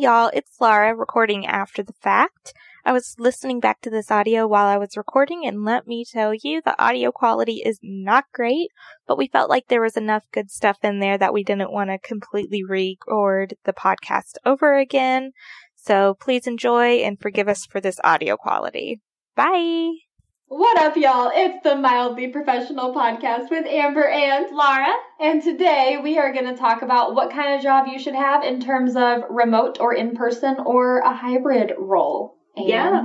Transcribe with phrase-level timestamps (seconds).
[0.00, 2.54] y'all, it's Laura recording after the fact.
[2.84, 6.32] I was listening back to this audio while I was recording, and let me tell
[6.32, 8.68] you, the audio quality is not great,
[9.08, 11.90] but we felt like there was enough good stuff in there that we didn't want
[11.90, 15.32] to completely record the podcast over again.
[15.74, 19.00] So please enjoy and forgive us for this audio quality.
[19.34, 20.07] Bye!
[20.50, 21.30] What up, y'all?
[21.34, 24.94] It's the Mildly Professional Podcast with Amber and Laura.
[25.20, 28.42] And today we are going to talk about what kind of job you should have
[28.42, 32.38] in terms of remote or in person or a hybrid role.
[32.56, 33.04] And Yeah.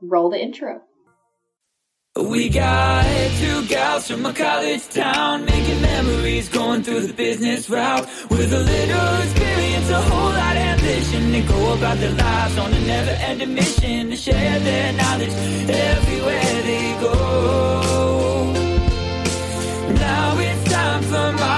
[0.00, 0.80] Roll the intro.
[2.16, 3.04] We got
[3.38, 8.60] two gals from a college town making memories going through the business route with a
[8.60, 11.32] little experience, a whole lot of ambition.
[11.32, 15.32] They go about their lives on a never ending mission to share their knowledge
[15.68, 18.52] everywhere they go.
[19.94, 21.32] Now it's time for.
[21.32, 21.52] And.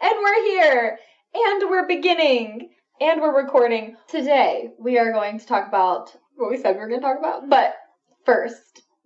[0.00, 0.98] And we're here.
[1.34, 2.70] And we're beginning.
[3.00, 3.96] And we're recording.
[4.08, 7.18] Today we are going to talk about what we said we were going to talk
[7.18, 7.48] about.
[7.48, 7.74] But
[8.26, 8.50] 1st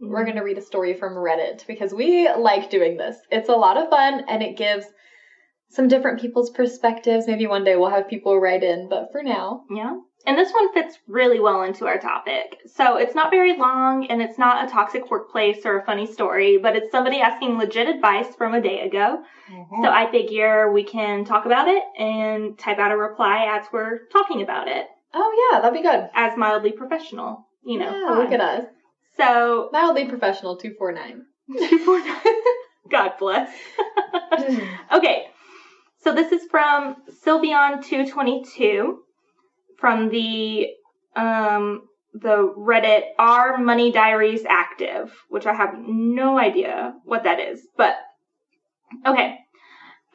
[0.01, 0.13] we Mm-hmm.
[0.13, 3.17] we're going to read a story from Reddit because we like doing this.
[3.33, 4.87] It's a lot of fun and it gives
[5.69, 7.27] some different people's perspectives.
[7.27, 9.99] Maybe one day we'll have people write in, but for now, Yeah.
[10.27, 12.59] And this one fits really well into our topic.
[12.67, 16.59] So it's not very long and it's not a toxic workplace or a funny story,
[16.59, 19.23] but it's somebody asking legit advice from a day ago.
[19.51, 19.83] Mm-hmm.
[19.83, 24.07] So I figure we can talk about it and type out a reply as we're
[24.13, 26.09] talking about it oh yeah, that'd be good.
[26.15, 27.47] as mildly professional.
[27.65, 28.65] You know, yeah, look at us.
[29.17, 31.27] So, Mildly professional 249.
[31.59, 32.35] 249.
[32.91, 33.51] God bless.
[34.93, 35.28] okay.
[36.01, 38.97] So this is from Sylveon222
[39.79, 40.69] from the
[41.17, 41.83] um
[42.15, 47.97] the Reddit Are Money Diaries Active, which I have no idea what that is, but
[49.07, 49.39] okay.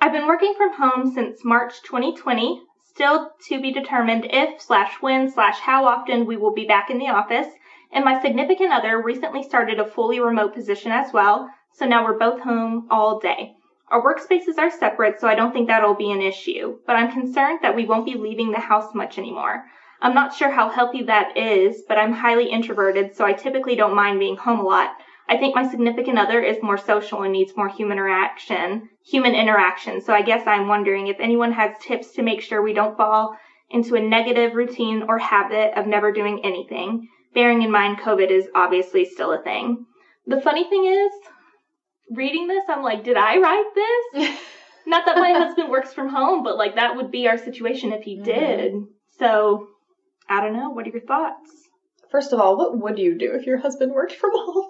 [0.01, 2.61] I've been working from home since March 2020.
[2.83, 6.97] Still to be determined if slash when slash how often we will be back in
[6.97, 7.47] the office.
[7.91, 12.17] And my significant other recently started a fully remote position as well, so now we're
[12.17, 13.55] both home all day.
[13.89, 17.59] Our workspaces are separate, so I don't think that'll be an issue, but I'm concerned
[17.61, 19.65] that we won't be leaving the house much anymore.
[20.01, 23.95] I'm not sure how healthy that is, but I'm highly introverted, so I typically don't
[23.95, 24.95] mind being home a lot.
[25.29, 30.01] I think my significant other is more social and needs more human interaction, human interaction.
[30.01, 33.37] So I guess I'm wondering if anyone has tips to make sure we don't fall
[33.69, 38.49] into a negative routine or habit of never doing anything, bearing in mind COVID is
[38.53, 39.85] obviously still a thing.
[40.27, 41.11] The funny thing is,
[42.09, 44.29] reading this, I'm like, did I write this?
[44.85, 48.03] Not that my husband works from home, but like that would be our situation if
[48.03, 48.23] he Mhm.
[48.25, 48.73] did.
[49.17, 49.67] So,
[50.27, 50.69] I don't know.
[50.71, 51.49] What are your thoughts?
[52.11, 54.69] First of all, what would you do if your husband worked from home?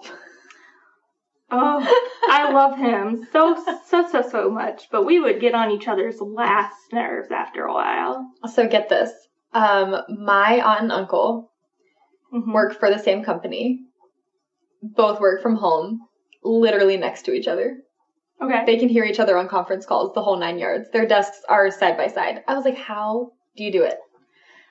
[1.50, 5.86] Oh, I love him so, so, so, so much, but we would get on each
[5.86, 8.26] other's last nerves after a while.
[8.52, 9.12] So get this.
[9.52, 11.52] Um, my aunt and uncle
[12.32, 12.52] Mhm.
[12.52, 13.80] work for the same company.
[14.82, 16.00] Both work from home,
[16.44, 17.78] literally next to each other.
[18.42, 18.64] Okay.
[18.66, 20.90] They can hear each other on conference calls, the whole nine yards.
[20.90, 22.42] Their desks are side by side.
[22.46, 23.96] I was like, how do you do it?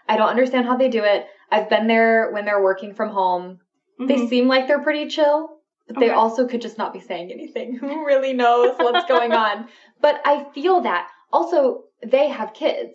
[0.08, 1.26] I don't understand how they do it.
[1.50, 3.60] I've been there when they're working from home.
[4.00, 4.28] They Mhm.
[4.30, 7.76] seem like they're pretty chill, but they also could just not be saying anything.
[7.80, 9.68] Who really knows what's going on?
[10.02, 11.08] But I feel that.
[11.32, 12.94] Also, they have kids.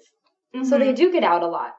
[0.64, 0.96] So they Mhm.
[0.96, 1.74] do get out a lot.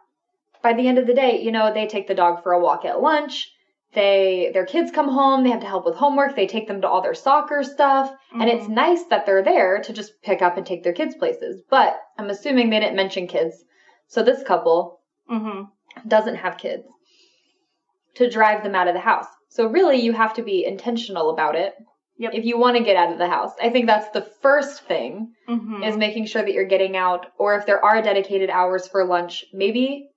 [0.61, 2.85] By the end of the day, you know, they take the dog for a walk
[2.85, 3.51] at lunch.
[3.93, 6.87] They their kids come home, they have to help with homework, they take them to
[6.87, 8.69] all their soccer stuff, and it's Mhm.
[8.69, 11.63] nice that they're there to just pick up and take their kids places.
[11.69, 13.65] But I'm assuming they didn't mention kids.
[14.07, 14.99] So this couple
[15.29, 15.69] Mhm.
[16.07, 16.87] doesn't have kids
[18.15, 19.27] to drive them out of the house.
[19.47, 21.75] So really you have to be intentional about it.
[22.17, 22.33] Yep.
[22.33, 23.53] If you want to get out of the house.
[23.61, 25.87] I think that's the first thing Mhm.
[25.87, 29.45] is making sure that you're getting out, or if there are dedicated hours for lunch,
[29.53, 30.08] maybe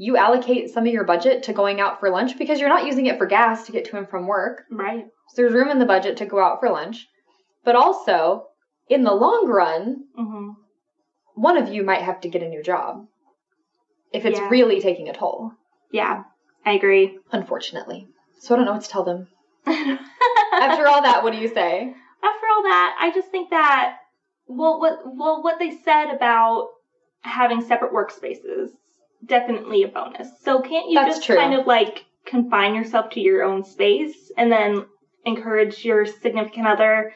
[0.00, 3.06] you allocate some of your budget to going out for lunch because you're not using
[3.06, 4.62] it for gas to get to and from work.
[4.70, 5.04] Right.
[5.30, 7.06] So there's room in the budget to go out for lunch.
[7.64, 8.46] But also,
[8.88, 10.54] in the long run, Mhm.
[11.34, 13.06] one of you might have to get a new job
[14.12, 14.48] if it's Yeah.
[14.48, 15.52] really taking a toll,
[15.90, 16.22] Yeah,
[16.64, 17.18] I agree.
[17.32, 18.06] unfortunately.
[18.38, 19.28] So I don't know what to tell them.
[19.66, 21.94] After all that, what do you say?
[22.22, 23.96] after all that, I just think that
[24.48, 26.68] well, what well, what they said about
[27.20, 28.70] having separate workspaces
[29.24, 30.28] definitely a bonus.
[30.42, 31.36] So can't you That's just true.
[31.36, 34.84] kind of like confine yourself to your own space and then
[35.24, 37.12] encourage your significant other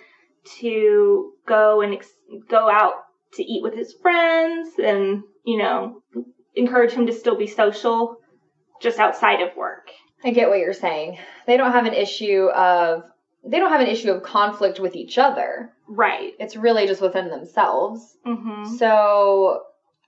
[0.60, 2.08] to go and ex-
[2.48, 2.94] go out
[3.34, 6.02] to eat with his friends and you know
[6.54, 8.18] encourage him to still be social
[8.80, 9.88] just outside of work.
[10.24, 11.18] I get what you're saying.
[11.46, 13.04] They don't have an issue of
[13.44, 15.72] they don't have an issue of conflict with each other.
[15.88, 16.32] Right.
[16.38, 18.16] It's really just within themselves.
[18.26, 18.66] Mhm.
[18.78, 19.62] So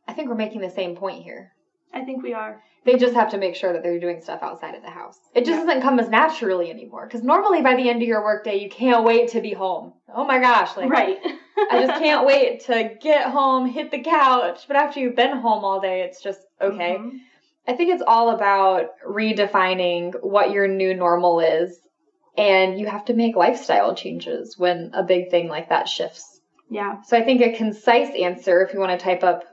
[0.06, 1.52] I think we're making the same point here.
[1.94, 2.61] I think we are.
[2.85, 5.19] They just have to make sure that they're doing stuff outside of the house.
[5.35, 5.64] It just Yeah.
[5.67, 7.06] doesn't come as naturally anymore.
[7.06, 9.94] Because normally by the end of your workday, you can't wait to be home.
[10.14, 11.19] Oh my gosh, like right.
[11.70, 14.64] I just can't wait to get home, hit the couch.
[14.67, 16.96] But after you've been home all day, it's just okay.
[16.99, 17.20] Mhm.
[17.67, 21.81] I think it's all about redefining what your new normal is.
[22.37, 26.40] And you have to make lifestyle changes when a big thing like that shifts.
[26.69, 27.00] Yeah.
[27.02, 29.44] So I think a concise answer, if you want to type up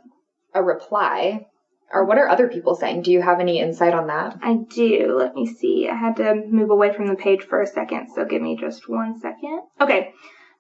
[0.56, 1.46] a reply,
[1.94, 3.02] or what are other people saying?
[3.02, 4.38] Do you have any insight on that?
[4.42, 5.16] I do.
[5.18, 5.88] Let me see.
[5.90, 8.88] I had to move away from the page for a second, so give me just
[8.90, 9.62] one second.
[9.80, 10.14] Okay.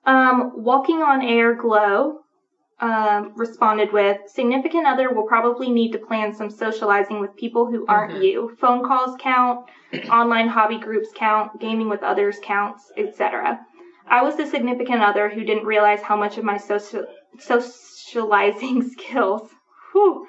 [0.05, 2.19] Um, Walking on Air Glow
[2.79, 7.85] um, responded with Significant other will probably need to plan some socializing with people who
[7.87, 8.23] aren't Mhm.
[8.23, 8.51] you.
[8.57, 9.59] Phone calls count,
[10.09, 13.59] online hobby groups count, gaming with others counts, etc.
[14.07, 17.05] I was the significant other who didn't realize how much of my social,
[17.37, 19.49] socializing skills
[19.91, 20.25] whew,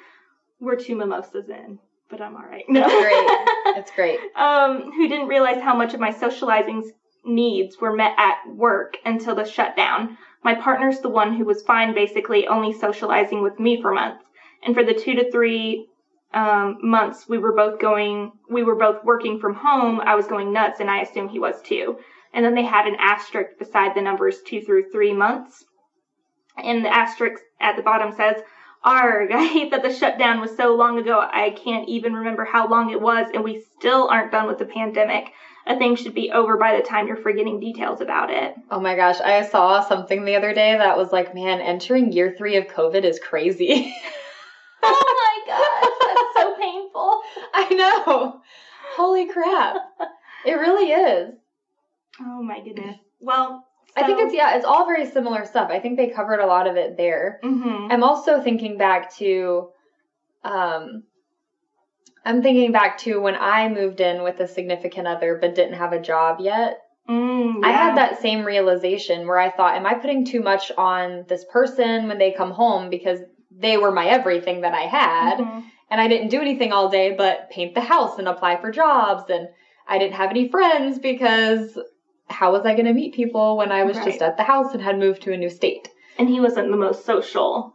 [0.62, 1.78] were two mimosas in,
[2.08, 2.64] but I'm all right.
[2.72, 3.28] That's great.
[3.74, 4.18] That's great.
[4.36, 6.90] um, who didn't realize how much of my socializing
[7.24, 10.16] needs were met at work until the shutdown.
[10.44, 14.24] My partner's the one who was fine, basically only socializing with me for months.
[14.64, 15.88] And for the two to three
[16.34, 20.52] um, months we were both going, we were both working from home, I was going
[20.52, 21.98] nuts, and I assume he was too.
[22.32, 25.64] And then they had an asterisk beside the numbers two through three months.
[26.56, 28.42] And the asterisk at the bottom says,
[28.84, 31.18] Arg, I hate that the shutdown was so long ago.
[31.18, 34.64] I can't even remember how long it was, and we still aren't done with the
[34.64, 35.32] pandemic.
[35.66, 38.54] A thing should be over by the time you're forgetting details about it.
[38.70, 42.34] Oh my gosh, I saw something the other day that was like, man, entering year
[42.36, 43.94] three of COVID is crazy.
[44.84, 47.22] Oh my gosh, that's so painful.
[47.54, 48.40] I know.
[48.96, 49.76] Holy crap.
[50.44, 51.34] It really is.
[52.20, 52.96] Oh my goodness.
[53.20, 53.64] Well,
[53.96, 55.70] I think it's, yeah, it's all very similar stuff.
[55.70, 57.40] I think they covered a lot of it there.
[57.42, 59.68] hmm I'm also thinking back to,
[60.44, 61.04] um,
[62.24, 65.92] I'm thinking back to when I moved in with a significant other but didn't have
[65.92, 66.78] a job yet.
[67.08, 71.24] Mm, I had that same realization where I thought, am I putting too much on
[71.28, 73.18] this person when they come home because
[73.50, 75.64] they were my everything that I had Mhm.
[75.90, 79.28] and I didn't do anything all day but paint the house and apply for jobs
[79.28, 79.48] and
[79.86, 81.76] I didn't have any friends because
[82.32, 84.06] how was I going to meet people when I was Right.
[84.06, 85.88] just at the house and had moved to a new state?
[86.18, 87.74] And he wasn't the most social,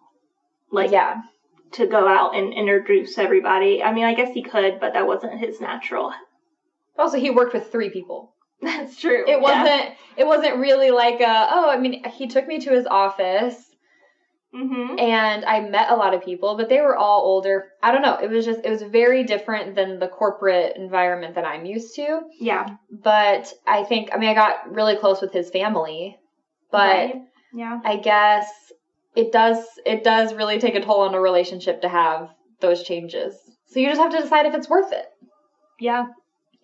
[0.71, 1.21] like yeah.
[1.73, 3.81] to go out and introduce everybody.
[3.81, 6.13] I mean, I guess he could, but that wasn't his natural.
[6.97, 8.33] Also, he worked with three people.
[8.61, 9.23] That's true.
[9.27, 9.93] It wasn't.
[10.17, 11.47] It wasn't really like a.
[11.51, 13.66] Oh, I mean, he took me to his office,
[14.53, 17.65] hmm and I met a lot of people, but they were all older.
[17.83, 18.15] I don't know.
[18.17, 18.61] It was just.
[18.63, 22.21] It was very different than the corporate environment that I'm used to.
[22.39, 22.65] Yeah.
[22.89, 24.09] But I think.
[24.13, 26.17] I mean, I got really close with his family,
[26.71, 27.15] but Right.
[27.53, 27.79] Yeah.
[27.83, 28.47] I guess
[29.15, 29.63] it does.
[29.85, 32.29] It does really take a toll on a relationship to have
[32.61, 33.35] those changes.
[33.67, 35.05] So you just have to decide if it's worth it
[35.79, 36.05] Yeah.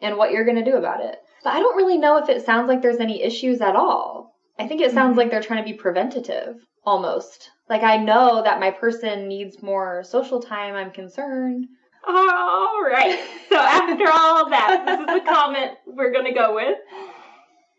[0.02, 1.18] and what you're going to do about it.
[1.44, 4.32] But I don't really know if it sounds like there's any issues at all.
[4.58, 5.18] I think it sounds Mhm.
[5.18, 7.52] like they're trying to be preventative almost.
[7.70, 10.76] Like I know that my person needs more social time.
[10.76, 11.68] I'm concerned.
[12.06, 13.20] All right.
[13.50, 16.78] So after all that, this is the comment we're going to go with.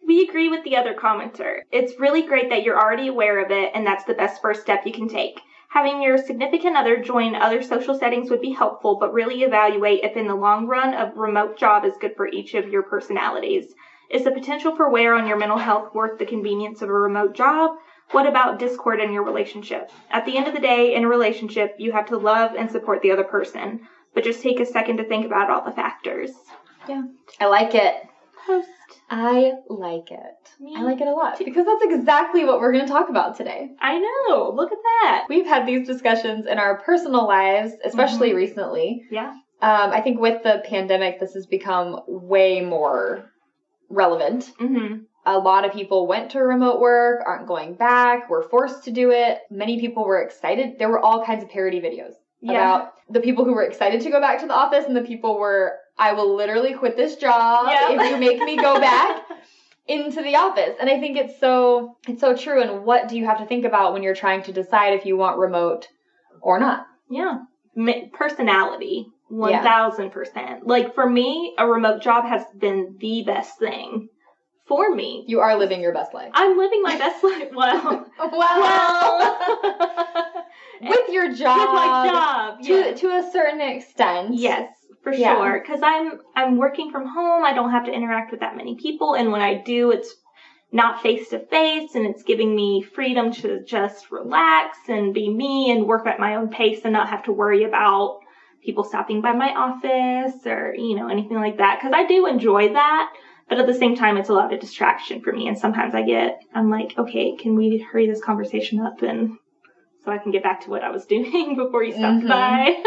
[0.06, 1.60] We agree with the other commenter.
[1.72, 4.86] It's really great that you're already aware of it, and that's the best first step
[4.86, 5.40] you can take.
[5.68, 10.16] Having your significant other join other social settings would be helpful, but really evaluate if
[10.16, 13.74] in the long run a remote job is good for each of your personalities.
[14.10, 17.34] Is the potential for wear on your mental health worth the convenience of a remote
[17.34, 17.72] job?
[18.10, 19.90] What about discord in your relationship?
[20.10, 23.02] At the end of the day, in a relationship, you have to love and support
[23.02, 23.80] the other person
[24.14, 26.30] but just take a second to think about all the factors.
[26.88, 27.02] Yeah.
[27.40, 27.94] I like it.
[28.46, 28.68] Post.
[29.10, 30.60] I like it.
[30.60, 31.44] Me I like it a lot too.
[31.44, 33.70] because that's exactly what we're going to talk about today.
[33.80, 34.52] I know.
[34.54, 35.26] Look at that.
[35.28, 38.36] We've had these discussions in our personal lives, especially Mhm.
[38.36, 39.02] recently.
[39.10, 39.30] Yeah.
[39.60, 43.30] Um, I think with the pandemic, this has become way more
[43.88, 44.52] relevant.
[44.60, 45.04] Mm-hmm.
[45.26, 49.10] A lot of people went to remote work, aren't going back, were forced to do
[49.10, 49.38] it.
[49.50, 50.78] Many people were excited.
[50.78, 52.52] There were all kinds of parody videos Yeah.
[52.52, 55.38] about the people who were excited to go back to the office and the people
[55.38, 58.00] were, I will literally quit this job Yep.
[58.00, 59.22] if you make me go back
[59.86, 60.76] into the office.
[60.80, 62.60] And I think it's so, it's so true.
[62.60, 65.16] And what do you have to think about when you're trying to decide if you
[65.16, 65.88] want remote
[66.42, 66.86] or not?
[67.10, 67.38] Yeah.
[68.12, 69.06] Personality.
[69.30, 70.60] 1000%.
[70.64, 74.08] Like for me, a remote job has been the best thing
[74.66, 75.24] for me.
[75.26, 76.30] You are living your best life.
[76.34, 77.48] I'm living my best life.
[77.54, 79.38] Well, well,
[80.80, 81.58] with your job.
[81.58, 82.60] with my job.
[82.62, 83.00] To, yes.
[83.00, 84.34] to a certain extent.
[84.34, 84.70] Yes,
[85.02, 85.36] for Yeah.
[85.36, 85.60] sure.
[85.60, 87.44] Because I'm I'm working from home.
[87.44, 90.14] I don't have to interact with that many people, and when I do, it's
[90.72, 95.70] not face to face, and it's giving me freedom to just relax and be me
[95.70, 98.20] and work at my own pace, and not have to worry about
[98.64, 101.78] people stopping by my office or you know anything like that.
[101.78, 103.12] Because I do enjoy that.
[103.48, 105.48] But at the same time, it's a lot of distraction for me.
[105.48, 109.36] And sometimes I get, I'm like, okay, can we hurry this conversation up and
[110.04, 112.28] so I can get back to what I was doing before you stopped Mhm.
[112.28, 112.82] by?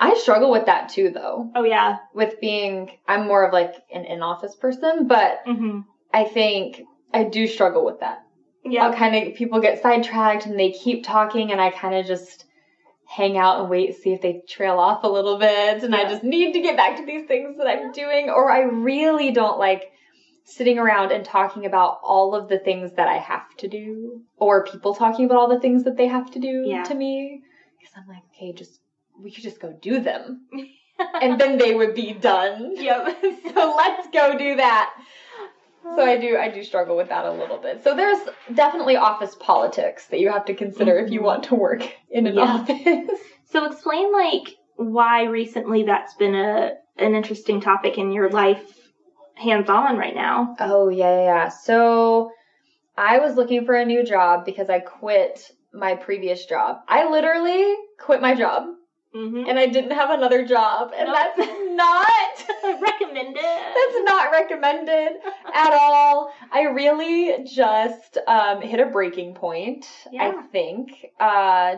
[0.00, 1.50] I struggle with that too, though.
[1.54, 1.98] oh, yeah.
[2.14, 5.80] With being, I'm more of like an in office person, but hmm
[6.12, 6.82] I think
[7.12, 8.20] I do struggle with that.
[8.64, 8.86] Yeah.
[8.86, 12.44] I'll kind of, people get sidetracked and they keep talking, and I kind of just
[13.14, 15.84] hang out and wait, see if they trail off a little bit.
[15.84, 18.28] And I just need to get back to these things that I'm doing.
[18.28, 19.92] Or I really don't like
[20.44, 24.64] sitting around and talking about all of the things that I have to do, or
[24.64, 26.82] people talking about all the things that they have to do Yeah.
[26.84, 27.42] to me.
[27.78, 28.80] Because I'm like, okay, just,
[29.22, 30.46] we could just go do them.
[31.22, 32.74] and then they would be done.
[32.76, 33.16] Yep.
[33.54, 34.92] So let's go do that.
[35.96, 37.82] So I do I do struggle with that a little bit.
[37.84, 38.18] So there's
[38.54, 41.24] definitely office politics that you have to consider if you Mhm.
[41.24, 42.42] want to work in an Yeah.
[42.42, 43.20] office.
[43.46, 48.64] So explain like why recently that's been a an interesting topic in your life
[49.36, 50.56] hands on right now.
[50.58, 51.48] Oh yeah, yeah.
[51.48, 52.30] So
[52.96, 56.78] I was looking for a new job because I quit my previous job.
[56.88, 58.64] I literally quit my job
[59.14, 59.48] Mm-hmm.
[59.48, 60.92] and I didn't have another job.
[60.96, 61.16] And Nope.
[61.36, 62.08] that's not
[62.80, 63.44] Recommended.
[63.44, 65.12] That's not recommended
[65.54, 66.32] at all.
[66.50, 69.86] I really just um, hit a breaking point.
[70.10, 70.32] Yeah.
[70.34, 70.90] I think.
[71.20, 71.76] Uh,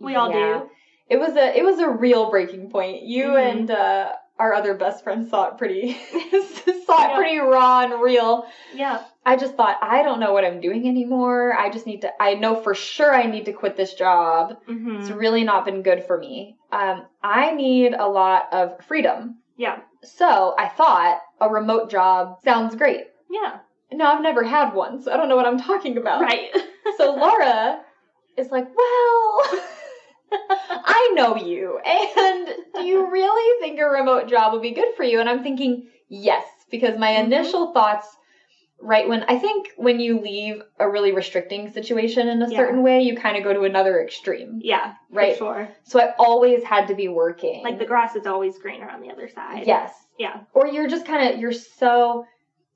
[0.00, 0.60] We all yeah.
[0.60, 0.70] do.
[1.08, 3.02] It was a it was a real breaking point.
[3.02, 3.50] You Mhm.
[3.50, 5.92] and uh, our other best friend saw it pretty
[6.86, 7.16] saw it Yeah.
[7.16, 8.46] pretty raw and real.
[8.74, 9.02] Yeah.
[9.24, 11.54] I just thought I don't know what I'm doing anymore.
[11.58, 12.10] I just need to.
[12.22, 14.56] I know for sure I need to quit this job.
[14.68, 14.96] Mm-hmm.
[15.00, 16.56] It's really not been good for me.
[16.70, 19.38] Um, I need a lot of freedom.
[19.56, 19.80] Yeah.
[20.04, 23.06] So I thought a remote job sounds great.
[23.30, 23.58] Yeah.
[23.92, 26.20] No, I've never had one, so I don't know what I'm talking about.
[26.20, 26.50] Right.
[26.96, 27.80] So Laura
[28.36, 29.60] is like, well,
[30.32, 35.02] I know you, and do you really think a remote job would be good for
[35.04, 35.20] you?
[35.20, 37.24] And I'm thinking, yes, because my Mhm.
[37.24, 38.08] initial thoughts,
[38.80, 42.56] right when I think when you leave a really restricting situation in a Yeah.
[42.58, 44.94] certain way, you kind of go to another extreme, yeah.
[45.10, 45.32] right?
[45.32, 45.68] For sure.
[45.84, 47.62] So I always had to be working.
[47.64, 49.66] Like the grass is always greener on the other side.
[49.66, 50.40] yes, Yeah.
[50.52, 52.26] or you're just kind of you're so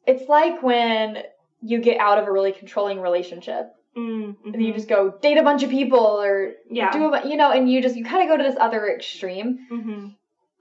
[0.07, 1.23] it's like when
[1.63, 4.55] you get out of a really controlling relationship Mm-hmm.
[4.55, 6.93] and you just go date a bunch of people or Yeah.
[6.93, 9.59] do a you know and you just you kind of go to this other extreme
[9.71, 10.07] Mm-hmm.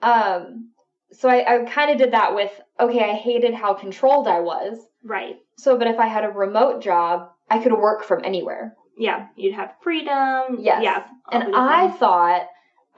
[0.01, 0.71] um
[1.12, 4.77] so i, I kind of did that with okay i hated how controlled i was
[5.03, 5.38] Right.
[5.57, 9.27] so but if i had a remote job i could work from anywhere Yeah.
[9.36, 10.57] You'd have freedom.
[10.59, 10.81] Yes.
[10.83, 11.03] Yeah.
[11.31, 12.00] and i things.
[12.00, 12.48] thought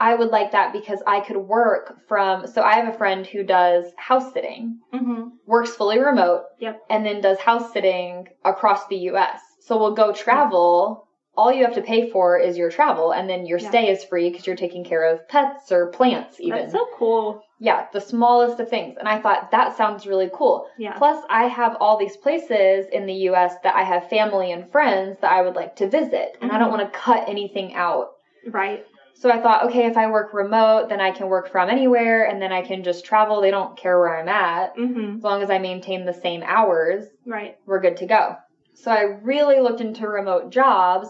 [0.00, 3.44] i would like that because i could work from so i have a friend who
[3.44, 5.32] does house sitting Mhm.
[5.46, 6.80] works fully remote Yep.
[6.90, 9.40] and then does house sitting across the US.
[9.64, 11.06] So we'll go travel.
[11.36, 13.68] All you have to pay for is your travel, and then your Yeah.
[13.70, 16.58] stay is free because you're taking care of pets or plants, even.
[16.58, 17.42] That's so cool.
[17.58, 18.96] yeah, the smallest of things.
[18.98, 20.66] And I thought that sounds really cool.
[20.78, 20.94] Yeah.
[20.94, 25.20] Plus, I have all these places in the US that I have family and friends
[25.20, 26.76] that I would like to visit, and I don't Mhm.
[26.78, 28.08] want to cut anything out.
[28.50, 28.84] Right.
[29.14, 32.42] So I thought, okay, if I work remote, then I can work from anywhere, and
[32.42, 33.40] then I can just travel.
[33.40, 34.76] They don't care where I'm at.
[34.76, 35.18] Mm-hmm.
[35.18, 37.56] As long as I maintain the same hours, Right.
[37.64, 38.36] we're good to go.
[38.74, 41.08] So I really looked into remote jobs,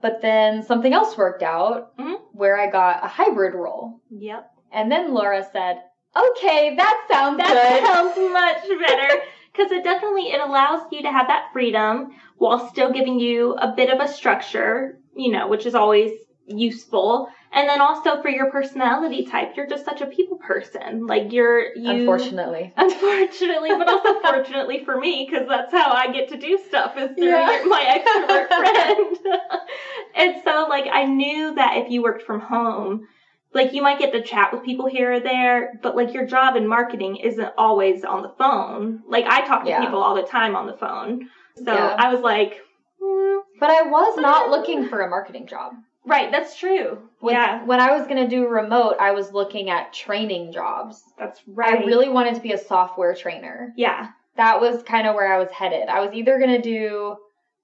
[0.00, 2.16] but then something else worked out Mhm.
[2.32, 4.00] where I got a hybrid role.
[4.10, 4.48] Yep.
[4.72, 5.82] And then Laura said,
[6.16, 9.22] "Okay, that sounds That good." sounds much better
[9.52, 13.72] because it definitely it allows you to have that freedom while still giving you a
[13.74, 16.10] bit of a structure, you know, which is always
[16.46, 17.28] useful.
[17.54, 21.06] And then also for your personality type, you're just such a people person.
[21.06, 22.72] Like you're you Unfortunately.
[22.76, 27.10] Unfortunately, but also fortunately for me, because that's how I get to do stuff is
[27.14, 27.50] through Yeah.
[27.50, 29.16] your- my extrovert friend.
[30.14, 33.06] and so, like, I knew that if you worked from home,
[33.54, 36.56] like, you might get to chat with people here or there, but like, your job
[36.56, 39.02] in marketing isn't always on the phone.
[39.06, 39.84] Like, I talk to Yeah.
[39.84, 41.28] people all the time on the phone.
[41.56, 41.96] So Yeah.
[41.98, 42.62] I was like,
[42.98, 45.74] hmm, But I was not looking for a marketing job.
[46.06, 46.98] right, that's true.
[47.22, 51.00] When, yeah, When I was going to do remote, I was looking at training jobs.
[51.16, 51.82] that's right.
[51.82, 53.72] I really wanted to be a software trainer.
[53.76, 54.08] yeah.
[54.36, 55.88] That was kind of where I was headed.
[55.88, 57.16] I was either going to do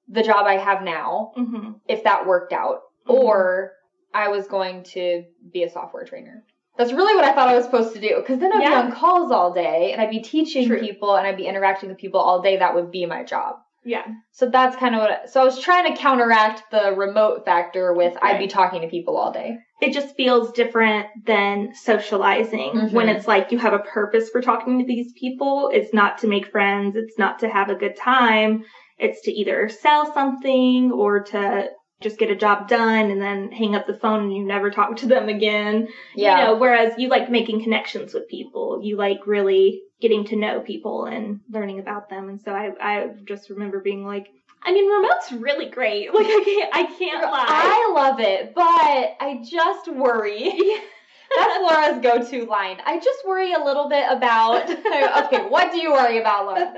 [0.07, 3.15] the job I have now, hmm if that worked out, Mhm.
[3.19, 3.73] or
[4.15, 6.45] I was going to be a software trainer.
[6.77, 8.15] That's really what I thought I was supposed to do.
[8.17, 8.69] Because then I'd Yeah.
[8.83, 10.79] be on calls all day and I'd be teaching True.
[10.79, 12.59] people and I'd be interacting with people all day.
[12.59, 13.57] That would be my job.
[13.85, 14.05] Yeah.
[14.33, 15.31] So that's kind of what.
[15.31, 19.17] so I was trying to counteract the remote factor with I'd be talking to people
[19.17, 19.57] all day.
[19.81, 22.93] It just feels different than socializing Mhm.
[22.93, 25.71] when it's like you have a purpose for talking to these people.
[25.73, 26.97] It's not to make friends.
[26.97, 28.65] It's not to have a good time.
[28.99, 33.75] It's to either sell something or to just get a job done and then hang
[33.75, 35.89] up the phone and you never talk to them again.
[36.15, 36.39] Yeah.
[36.39, 38.81] You know, whereas you like making connections with people.
[38.83, 42.29] You like really getting to know people and learning about them.
[42.29, 44.29] And so I, I just remember being like,
[44.63, 46.09] I mean, remote's really great.
[46.15, 47.47] Like I can't, I can't lie.
[47.49, 50.53] I love it, but I just worry.
[51.37, 52.79] That's Laura's go-to line.
[52.85, 54.69] I just worry a little bit about.
[55.27, 56.73] okay, what do you worry about, Laura?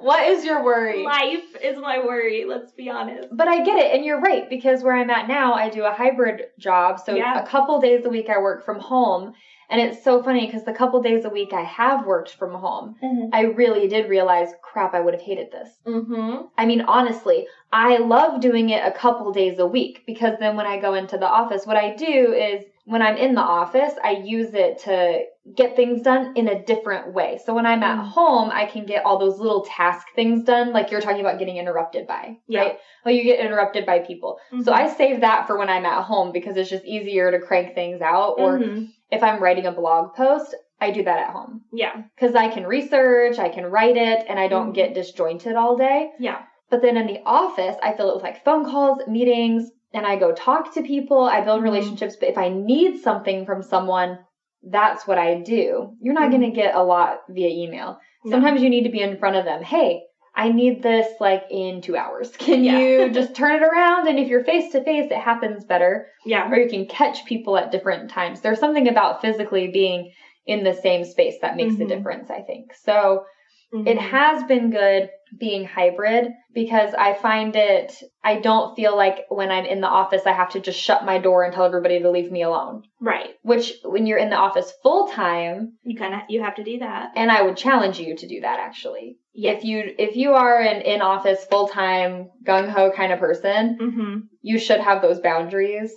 [0.00, 1.04] What is your worry?
[1.04, 3.28] Life is my worry, let's be honest.
[3.32, 5.92] But I get it, and you're right because where I'm at now, I do a
[5.92, 7.00] hybrid job.
[7.00, 7.42] So Yeah.
[7.42, 9.34] a couple days a week I work from home,
[9.68, 12.96] and it's so funny because the couple days a week I have worked from home,
[13.32, 15.68] I really did realize, crap, I would have hated this.
[15.86, 16.46] Mm-hmm.
[16.56, 20.66] I mean, honestly, I love doing it a couple days a week because then when
[20.66, 24.10] I go into the office, what I do is when I'm in the office, I
[24.10, 25.22] use it to
[25.54, 27.38] get things done in a different way.
[27.44, 28.08] So when I'm at Mm.
[28.08, 31.56] home, I can get all those little task things done, like you're talking about getting
[31.56, 32.60] interrupted by, Yeah.
[32.60, 32.78] right?
[33.04, 34.38] Well, you get interrupted by people.
[34.62, 37.74] So I save that for when I'm at home because it's just easier to crank
[37.74, 38.34] things out.
[38.38, 38.88] Or Mhm.
[39.10, 42.66] if I'm writing a blog post, I do that at home yeah, because I can
[42.66, 44.74] research, I can write it, and I don't Mhm.
[44.74, 46.10] get disjointed all day.
[46.18, 46.38] yeah,
[46.70, 50.16] But then in the office, I fill it with like phone calls, meetings, and I
[50.16, 51.22] go talk to people.
[51.24, 51.64] I build Mhm.
[51.64, 52.16] relationships.
[52.16, 54.18] But if I need something from someone,
[54.62, 55.90] that's what I do.
[56.00, 57.98] You're not going to get a lot via email.
[58.24, 58.30] No.
[58.32, 59.62] Sometimes you need to be in front of them.
[59.62, 60.02] Hey,
[60.36, 62.30] I need this like in two hours.
[62.36, 62.78] Can Yeah.
[62.78, 64.06] you just turn it around?
[64.06, 66.06] And if you're face to face, it happens better.
[66.24, 68.40] yeah, Or you can catch people at different times.
[68.42, 70.12] There's something about physically being
[70.46, 71.84] in the same space that makes Mhm.
[71.84, 72.74] a difference, I think.
[72.74, 73.24] So
[73.72, 73.86] Mhm.
[73.86, 79.52] it has been good being hybrid because I find it, I don't feel like when
[79.52, 82.10] I'm in the office, I have to just shut my door and tell everybody to
[82.10, 82.82] leave me alone.
[83.00, 83.30] right.
[83.42, 86.78] Which, when you're in the office full time, You kind of you have to do
[86.80, 87.12] that.
[87.14, 89.18] and I would challenge you to do that actually.
[89.32, 89.58] Yes.
[89.58, 93.78] If you if you are an in office full time gung ho kind of person,
[93.80, 94.14] Mm-hmm.
[94.42, 95.94] you should have those boundaries.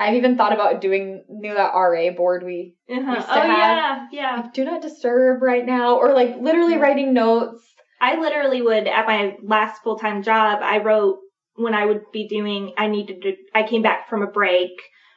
[0.00, 3.14] I've even thought about doing you know that RA board we Uh-huh.
[3.14, 4.36] Used Oh to have- yeah, yeah.
[4.42, 6.80] like do not disturb right now or like literally Mhm.
[6.80, 7.62] writing notes.
[8.00, 10.60] I literally would at my last full time job.
[10.62, 11.18] I wrote
[11.56, 12.72] when I would be doing.
[12.78, 13.36] I needed to.
[13.54, 14.70] I came back from a break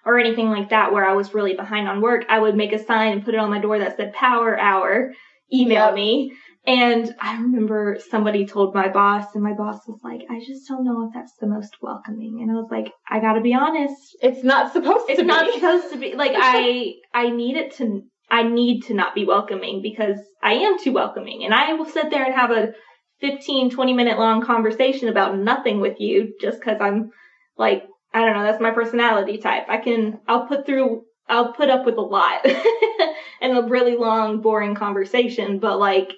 [0.04, 2.26] or anything like that where I was really behind on work.
[2.28, 5.14] I would make a sign and put it on my door that said "Power Hour."
[5.54, 5.94] Email Yep.
[5.96, 6.34] me.
[6.68, 10.86] And I remember somebody told my boss, and my boss was like, "I just don't
[10.86, 14.16] know if that's the most welcoming." And I was like, "I got to be honest.
[14.22, 15.32] It's not supposed It's to be.
[15.32, 19.16] It's not supposed to be like I I need it to I need to not
[19.16, 22.74] be welcoming because I am too welcoming and I will sit there and have a
[23.20, 27.10] 15 20 minute long conversation about nothing with you just cuz I'm
[27.58, 29.66] like I don't know that's my personality type.
[29.68, 32.46] I can I'll put through I'll put up with a lot
[33.42, 36.14] and a really long boring conversation but like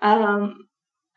[0.00, 0.66] um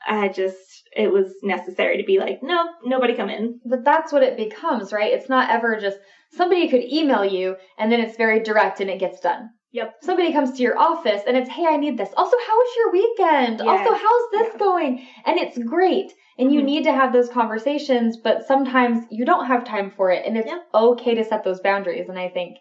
[0.08, 3.60] I just it was necessary to be like no nobody come in.
[3.66, 5.12] But that's what it becomes, right?
[5.14, 5.98] It's not ever just
[6.32, 9.50] somebody could email you and then it's very direct and it gets done.
[9.72, 9.96] Yep.
[10.02, 12.10] Somebody comes to your office and it's, hey, I need this.
[12.18, 13.62] Also, how was your weekend?
[13.64, 13.88] Yes.
[13.88, 14.58] Also, how's this Yeah.
[14.60, 15.06] going?
[15.26, 16.12] And it's great.
[16.40, 16.66] And you Mhm.
[16.66, 20.26] need to have those conversations, but sometimes you don't have time for it.
[20.26, 20.62] And it's Yep.
[20.74, 22.10] okay to set those boundaries.
[22.10, 22.58] And I think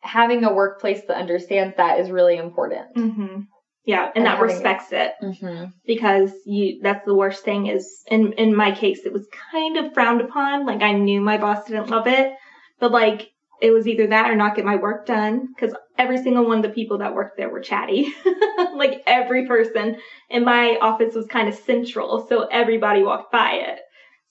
[0.00, 2.94] having a workplace that understands that is really important.
[2.94, 3.46] Mhm.
[3.86, 5.12] Yeah, and, And that having it- respects it.
[5.22, 5.64] Mm-hmm.
[5.86, 9.94] because you that's the worst thing is in in my case it was kind of
[9.94, 12.32] frowned upon like i knew my boss didn't love it
[12.80, 13.30] but like
[13.62, 16.62] it was either that or not get my work done because every single one of
[16.64, 18.12] the people that worked there were chatty
[18.74, 19.96] like every person
[20.28, 23.78] in my office was kind of central so everybody walked by it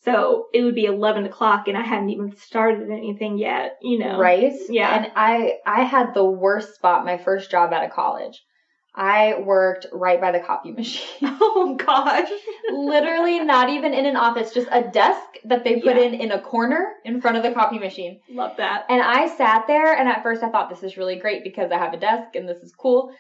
[0.04, 4.20] so it would be 11 o'clock and i hadn't even started anything yet you know
[4.20, 4.54] Right?
[4.70, 4.96] Yeah.
[4.96, 8.38] And I I had the worst spot my first job out of college.
[8.98, 11.06] I worked right by the copy machine.
[11.42, 12.30] oh gosh
[12.72, 16.04] Literally not even in an office, just a desk that they put Yeah.
[16.04, 18.20] in in a corner in front of the copy machine.
[18.30, 21.44] love that And I sat there and at first I thought this is really great
[21.44, 23.12] because I have a desk and this is cool.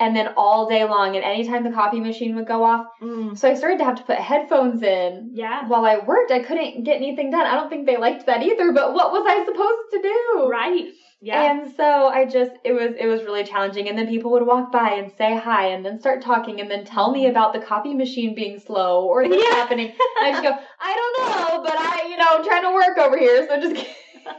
[0.00, 3.36] And then all day long and anytime the copy machine would go off, Mm.
[3.36, 5.30] so I started to have to put headphones in.
[5.34, 7.46] yeah While I worked, I couldn't get anything done.
[7.46, 10.48] I don't think they liked that either, but what was I supposed to do?
[10.48, 10.86] right
[11.20, 14.46] yeah And so I just it was it was really challenging and then people would
[14.46, 17.60] walk by and say hi and then start talking and then tell me about the
[17.60, 19.56] copy machine being slow or this Yeah.
[19.56, 19.88] happening.
[19.88, 22.98] And I just go, I don't know, but I, you know, I'm trying to work
[22.98, 23.74] over here, so just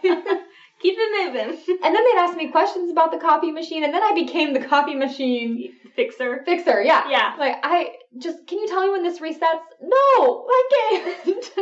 [0.82, 1.60] Keep it moving.
[1.84, 4.66] And then they'd ask me questions about the copy machine, and then I became the
[4.66, 6.42] copy machine Fixer.
[6.46, 6.82] fixer.
[6.82, 7.10] Yeah.
[7.10, 7.36] Yeah.
[7.38, 9.66] Like, I just, can you tell me when this resets?
[9.82, 11.52] No, I can't.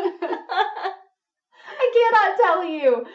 [1.70, 3.06] I cannot tell you.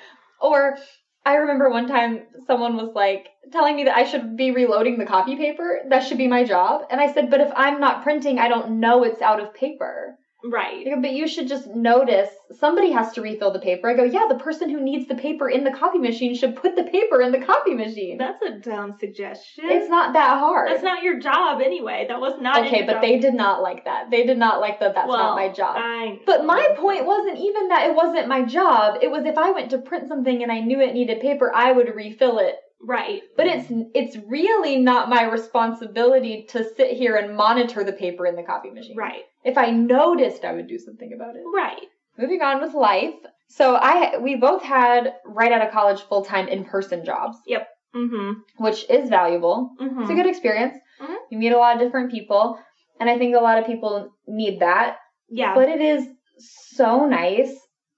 [0.40, 0.76] Or
[1.24, 5.04] I remember one time someone was like telling me that I should be reloading the
[5.04, 5.80] copy paper.
[5.88, 6.82] That should be my job.
[6.90, 10.16] And I said, but if I'm not printing, I don't know it's out of paper.
[10.44, 10.84] Right.
[10.84, 12.28] Go, But you should just notice
[12.58, 13.88] somebody has to refill the paper.
[13.88, 16.76] I go, yeah, the person who needs the paper in the copy machine should put
[16.76, 18.18] the paper in the copy machine.
[18.18, 19.64] That's a dumb suggestion.
[19.68, 20.70] It's not that hard.
[20.70, 22.06] That's not your job anyway.
[22.08, 22.66] That was not.
[22.66, 23.02] okay, but job.
[23.02, 24.10] they did not like that.
[24.10, 24.94] They did not like that.
[24.94, 25.76] That's well, not my job.
[25.78, 28.98] I, But my point wasn't even that it wasn't my job.
[29.02, 31.72] It was if I went to print something and I knew it needed paper, I
[31.72, 32.56] would refill it.
[32.84, 33.22] Right.
[33.36, 38.36] But it's it's really not my responsibility to sit here and monitor the paper in
[38.36, 38.96] the copy machine.
[38.96, 39.22] Right.
[39.44, 41.42] If I noticed, I would do something about it.
[41.54, 41.86] Right.
[42.18, 43.14] Moving on with life.
[43.48, 47.68] So I we both had right out of college full time in person jobs, Yep.
[47.94, 48.64] Mm-hmm.
[48.64, 49.70] which is valuable.
[49.80, 50.00] mm-hmm.
[50.02, 50.74] It's a good experience.
[51.00, 51.16] Mhm.
[51.30, 52.58] You meet a lot of different people,
[52.98, 54.96] and I think a lot of people need that.
[55.28, 55.54] Yeah.
[55.54, 56.06] But it is
[56.38, 57.54] so nice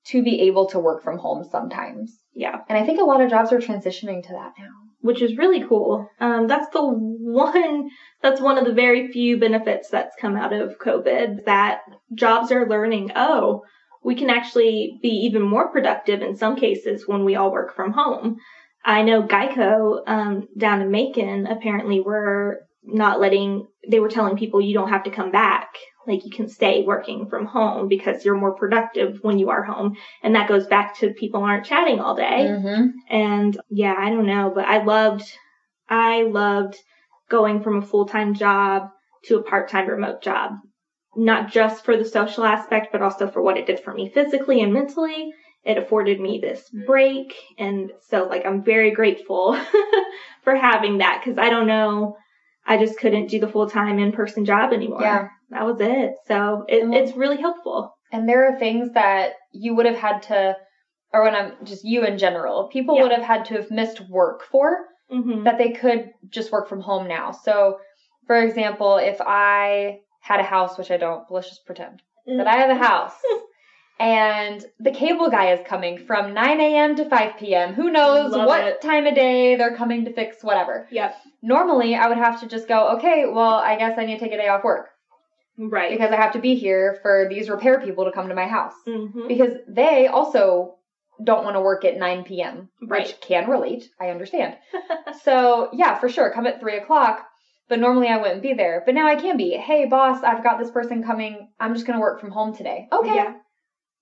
[0.06, 2.18] to be able to work from home sometimes.
[2.34, 2.60] yeah.
[2.68, 4.70] And I think a lot of jobs are transitioning to that now.
[5.00, 6.08] Which is really cool.
[6.18, 7.90] Um, that's the one.
[8.22, 11.44] That's one of the very few benefits that's come out of COVID.
[11.44, 11.80] That
[12.14, 13.10] jobs are learning.
[13.14, 13.64] Oh,
[14.02, 17.92] we can actually be even more productive in some cases when we all work from
[17.92, 18.36] home.
[18.82, 23.66] I know Geico um, down in Macon apparently were not letting.
[23.90, 25.68] They were telling people you don't have to come back.
[26.06, 29.96] Like you can stay working from home because you're more productive when you are home.
[30.22, 32.46] And that goes back to people aren't chatting all day.
[32.48, 32.86] Mm-hmm.
[33.08, 35.24] And yeah, I don't know, but I loved,
[35.88, 36.76] I loved
[37.30, 38.88] going from a full-time job
[39.24, 40.52] to a part-time remote job.
[41.16, 44.60] Not just for the social aspect, but also for what it did for me physically
[44.60, 45.32] and mentally.
[45.64, 47.34] It afforded me this break.
[47.56, 49.58] And so like, I'm very grateful
[50.44, 52.16] for having that because I don't know,
[52.66, 55.02] I just couldn't do the full-time in-person job anymore.
[55.02, 55.28] Yeah.
[55.50, 56.14] That was it.
[56.26, 57.94] So it, it's really helpful.
[58.12, 60.57] And there are things that you would have had to,
[61.12, 63.02] or when I'm just you in general, people Yeah.
[63.02, 66.80] would have had to have missed work for hmm that they could just work from
[66.80, 67.30] home now.
[67.30, 67.78] So,
[68.26, 72.57] for example, if I had a house, which I don't, let's just pretend that I
[72.57, 73.12] have a house.
[74.00, 76.96] And the cable guy is coming from 9 a.m.
[76.96, 77.74] to 5 p.m.
[77.74, 78.80] Who knows Love what it.
[78.80, 80.88] time of day they're coming to fix whatever.
[80.90, 81.14] Yep.
[81.42, 84.33] Normally, I would have to just go, okay, well, I guess I need to take
[84.33, 84.88] a day off work
[85.56, 85.90] Right.
[85.90, 88.74] because I have to be here for these repair people to come to my house.
[88.84, 90.76] hmm Because they also
[91.22, 93.06] don't want to work at 9 p.m., Right.
[93.06, 93.88] which can relate.
[94.00, 94.56] I understand.
[95.22, 97.26] so, yeah, for sure, come at 3 o'clock.
[97.68, 98.82] But normally I wouldn't be there.
[98.84, 99.52] But now I can be.
[99.52, 101.48] Hey, boss, I've got this person coming.
[101.58, 102.88] I'm just going to work from home today.
[102.92, 103.14] Okay.
[103.14, 103.34] Yeah.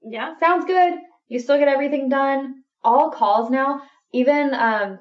[0.03, 0.35] Yeah.
[0.41, 0.99] Sounds good.
[1.29, 2.65] You still get everything done.
[2.83, 4.99] All calls now, even um,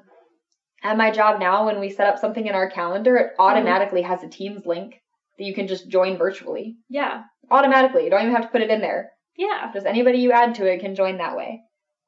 [0.84, 4.22] at my job now, when we set up something in our calendar, it automatically has
[4.22, 5.01] a Teams link
[5.38, 6.76] that you can just join virtually.
[6.88, 7.22] Yeah.
[7.50, 8.04] Automatically.
[8.04, 9.10] You don't even have to put it in there.
[9.36, 9.70] Yeah.
[9.72, 11.60] Just anybody you add to it can join that way.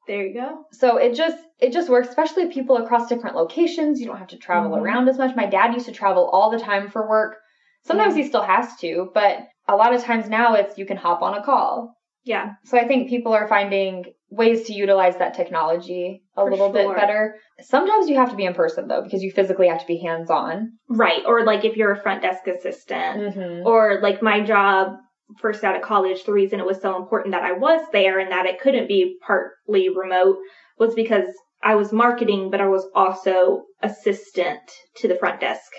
[0.07, 0.65] There you go.
[0.71, 3.99] So it just it just works, especially people across different locations.
[3.99, 4.81] You don't have to travel Mhm.
[4.81, 5.35] around as much.
[5.35, 7.37] My dad used to travel all the time for work.
[7.83, 11.21] Sometimes he still has to, but a lot of times now it's you can hop
[11.21, 11.95] on a call.
[12.23, 12.53] Yeah.
[12.65, 14.05] So I think people are finding
[14.35, 17.35] ways to utilize that technology a For little bit better.
[17.61, 20.29] Sometimes you have to be in person though, because you physically have to be hands
[20.29, 20.73] on.
[20.89, 21.23] Right.
[21.25, 23.65] Or like if you're a front desk assistant, Mm-hmm.
[23.65, 24.93] or like my job
[25.39, 28.31] first out of college, the reason it was so important that I was there and
[28.31, 30.37] that it couldn't be partly remote
[30.77, 31.25] was because
[31.63, 34.59] I was marketing, but I was also assistant
[34.97, 35.71] to the front desk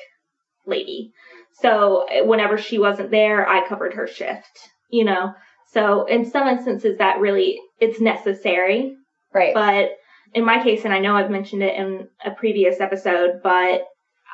[0.66, 1.12] lady.
[1.60, 4.50] So eh, whenever she wasn't there, I covered her shift,
[4.90, 5.32] you know?
[5.72, 8.96] So in some instances that really, it's necessary
[9.36, 9.52] Right.
[9.52, 9.90] But
[10.32, 13.82] in my case, and I know I've mentioned it in a previous episode, but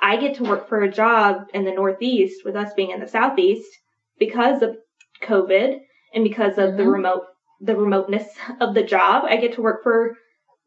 [0.01, 3.07] I get to work for a job in the Northeast with us being in the
[3.07, 3.69] Southeast
[4.19, 4.77] because of
[5.23, 5.81] COVID
[6.15, 6.93] and because of the Mhm.
[6.93, 7.23] remote,
[7.61, 8.29] the remoteness
[8.61, 9.25] of the job.
[9.25, 10.17] I get to work for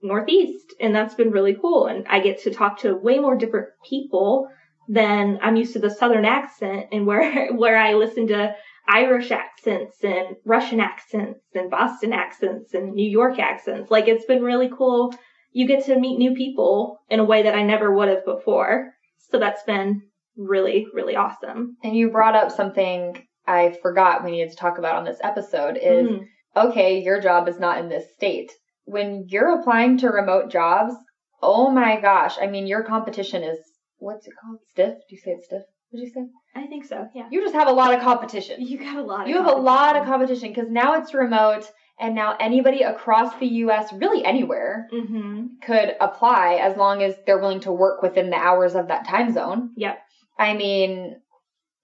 [0.02, 1.86] Northeast and that's been really cool.
[1.86, 4.48] And I get to talk to way more different people
[4.88, 8.54] than I'm used to the Southern accent and where, where I listen to
[8.88, 13.90] Irish accents and Russian accents and Boston accents and New York accents.
[13.92, 15.14] Like it's been really cool.
[15.52, 18.92] You get to meet new people in a way that I never would have before.
[19.32, 20.02] So that's been
[20.38, 21.78] really, really awesome.
[21.84, 25.78] and you brought up something I forgot we needed to talk about on this episode
[25.78, 26.26] is Mhm.
[26.58, 28.52] okay, your job is not in this state.
[28.86, 30.94] When you're applying to remote jobs,
[31.42, 33.60] oh my gosh, I mean, your competition is,
[33.98, 34.60] what's it called?
[34.72, 34.96] Stiff?
[35.08, 35.64] Do you say it's stiff?
[35.96, 36.26] Did you say?
[36.56, 37.08] I think so.
[37.14, 37.28] Yeah.
[37.32, 38.62] You just have a lot of competition.
[38.62, 39.22] You got a lot.
[39.24, 40.06] Of You have a lot of competition.
[40.06, 45.46] competition because now it's remote And now anybody across the US, really anywhere, Mm-hmm.
[45.64, 49.32] could apply as long as they're willing to work within the hours of that time
[49.34, 49.72] zone.
[49.78, 49.98] Yep.
[50.38, 51.16] I mean,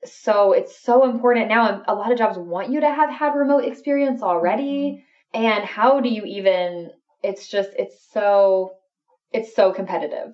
[0.04, 1.64] so it's so important now.
[1.74, 5.06] and A lot of jobs want you to have had remote experience already.
[5.34, 6.92] And how do you even,
[7.24, 8.72] it's just, it's so,
[9.32, 10.34] it's so competitive.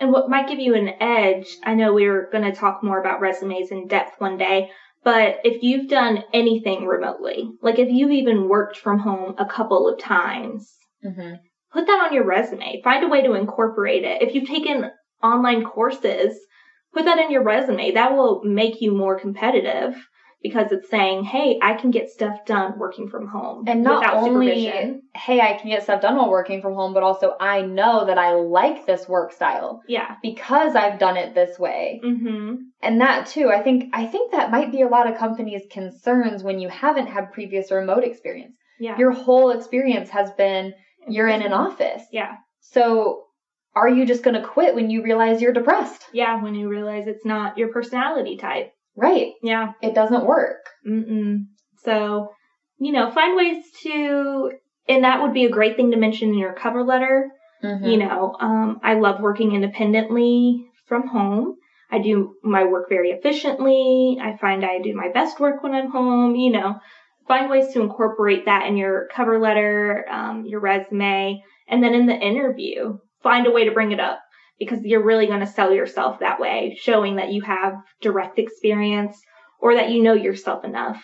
[0.00, 3.00] And what might give you an edge, I know we are going to talk more
[3.00, 4.70] about resumes in depth one day,
[5.04, 9.88] but if you've done anything remotely, like if you've even worked from home a couple
[9.88, 11.34] of times, Mm-hmm.
[11.72, 12.80] put that on your resume.
[12.82, 14.20] Find a way to incorporate it.
[14.20, 14.90] If you've taken
[15.22, 16.36] online courses,
[16.92, 17.92] put that in your resume.
[17.92, 19.94] That will make you more competitive
[20.42, 24.66] because it's saying, hey, I can get stuff done working from home And not only,
[25.14, 28.18] hey, I can get stuff done while working from home, but also I know that
[28.18, 30.16] I like this work style Yeah.
[30.22, 32.00] because I've done it this way.
[32.04, 32.54] Mm-hmm.
[32.82, 36.44] And that too, I think, I think that might be a lot of companies' concerns
[36.44, 38.54] when you haven't had previous remote experience.
[38.78, 38.96] Yeah.
[38.96, 40.72] Your whole experience has been
[41.08, 42.02] you're in an office.
[42.12, 42.36] Yeah.
[42.60, 43.24] So
[43.74, 46.04] are you just going to quit when you realize you're depressed?
[46.12, 46.40] Yeah.
[46.42, 48.72] When you realize it's not your personality type.
[48.98, 49.34] Right.
[49.42, 49.72] Yeah.
[49.80, 50.58] It doesn't work.
[50.86, 51.44] Mm-mm.
[51.84, 52.32] So,
[52.78, 54.52] you know, find ways to,
[54.88, 57.30] and that would be a great thing to mention in your cover letter.
[57.62, 57.84] Mm-hmm.
[57.84, 61.54] You know, um, I love working independently from home.
[61.90, 64.18] I do my work very efficiently.
[64.20, 66.34] I find I do my best work when I'm home.
[66.34, 66.80] You know,
[67.28, 72.06] find ways to incorporate that in your cover letter, um, your resume, and then in
[72.06, 74.20] the interview, find a way to bring it up
[74.58, 79.20] because you're really going to sell yourself that way, showing that you have direct experience
[79.60, 81.02] or that you know yourself enough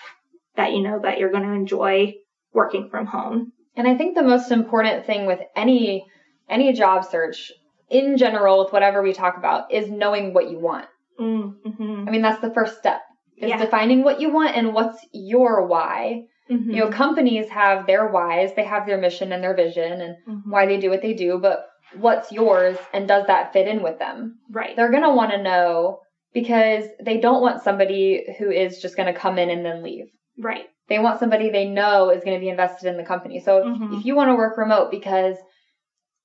[0.57, 2.14] that you know that you're going to enjoy
[2.53, 3.53] working from home.
[3.77, 6.05] And I think the most important thing with any
[6.49, 7.51] any job search
[7.90, 10.87] in general with whatever we talk about is knowing what you want.
[11.21, 12.05] Mm-hmm.
[12.07, 13.01] I mean, that's the first step.
[13.37, 13.59] Is Yeah.
[13.59, 16.25] defining what you want and what's your why.
[16.51, 16.71] Mm-hmm.
[16.71, 20.43] You know, companies have their whys, they have their mission and their vision and Mhm.
[20.47, 21.64] why they do what they do, but
[21.99, 24.38] what's yours and does that fit in with them?
[24.51, 24.75] Right.
[24.77, 26.01] They're going to want to know
[26.33, 30.07] because they don't want somebody who is just going to come in and then leave.
[30.38, 30.64] Right.
[30.88, 33.40] They want somebody they know is going to be invested in the company.
[33.40, 33.99] So if- Mhm.
[34.01, 35.37] if you want to work remote because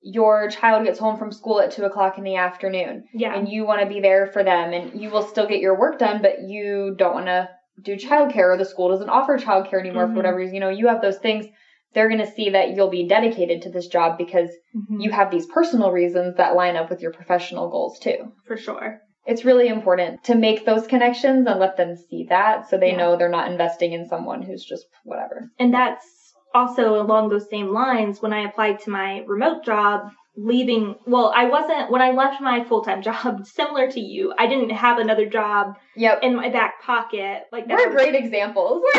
[0.01, 3.35] your child gets home from school at two o'clock in the afternoon Yeah.
[3.35, 5.99] and you want to be there for them and you will still get your work
[5.99, 7.49] done, but you don't want to
[7.81, 10.11] do childcare or the school doesn't offer childcare anymore Mhm.
[10.11, 11.47] for whatever reason, you know, you have those things.
[11.93, 15.01] They're going to see that you'll be dedicated to this job because Mhm.
[15.03, 18.31] you have these personal reasons that line up with your professional goals too.
[18.47, 18.99] for sure.
[19.25, 22.97] It's really important to make those connections and let them see that so they Yeah.
[22.97, 25.49] know they're not investing in someone who's just whatever.
[25.59, 30.95] And that's also along those same lines when I applied to my remote job, leaving,
[31.05, 34.71] well, I wasn't, when I left my full time job, similar to you, I didn't
[34.71, 36.23] have another job Yep.
[36.23, 37.43] in my back pocket.
[37.51, 38.81] Like that We're was- great examples.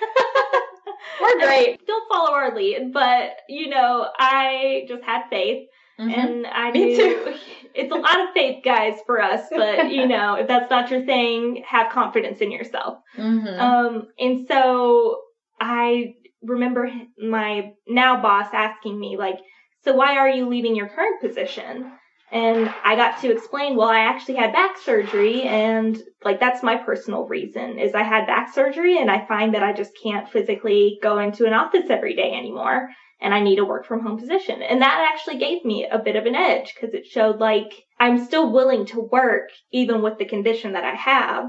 [1.20, 1.86] We're great.
[1.86, 5.68] Don't follow our lead, but you know, I just had faith
[5.98, 6.72] and I Mm-hmm.
[6.72, 7.34] Me knew too.
[7.74, 9.42] it's a lot of faith, guys, for us.
[9.50, 12.98] But you know, if that's not your thing, have confidence in yourself.
[13.16, 13.58] Mhm.
[13.58, 15.20] Um, and so
[15.60, 19.38] I remember my now boss asking me like,
[19.84, 21.92] "So why are you leaving your current position?"
[22.32, 26.76] And I got to explain, well, I actually had back surgery and like that's my
[26.76, 30.98] personal reason is I had back surgery and I find that I just can't physically
[31.02, 32.88] go into an office every day anymore
[33.20, 34.62] and I need a work from home position.
[34.62, 38.24] And that actually gave me a bit of an edge because it showed like I'm
[38.24, 41.44] still willing to work even with the condition that I have.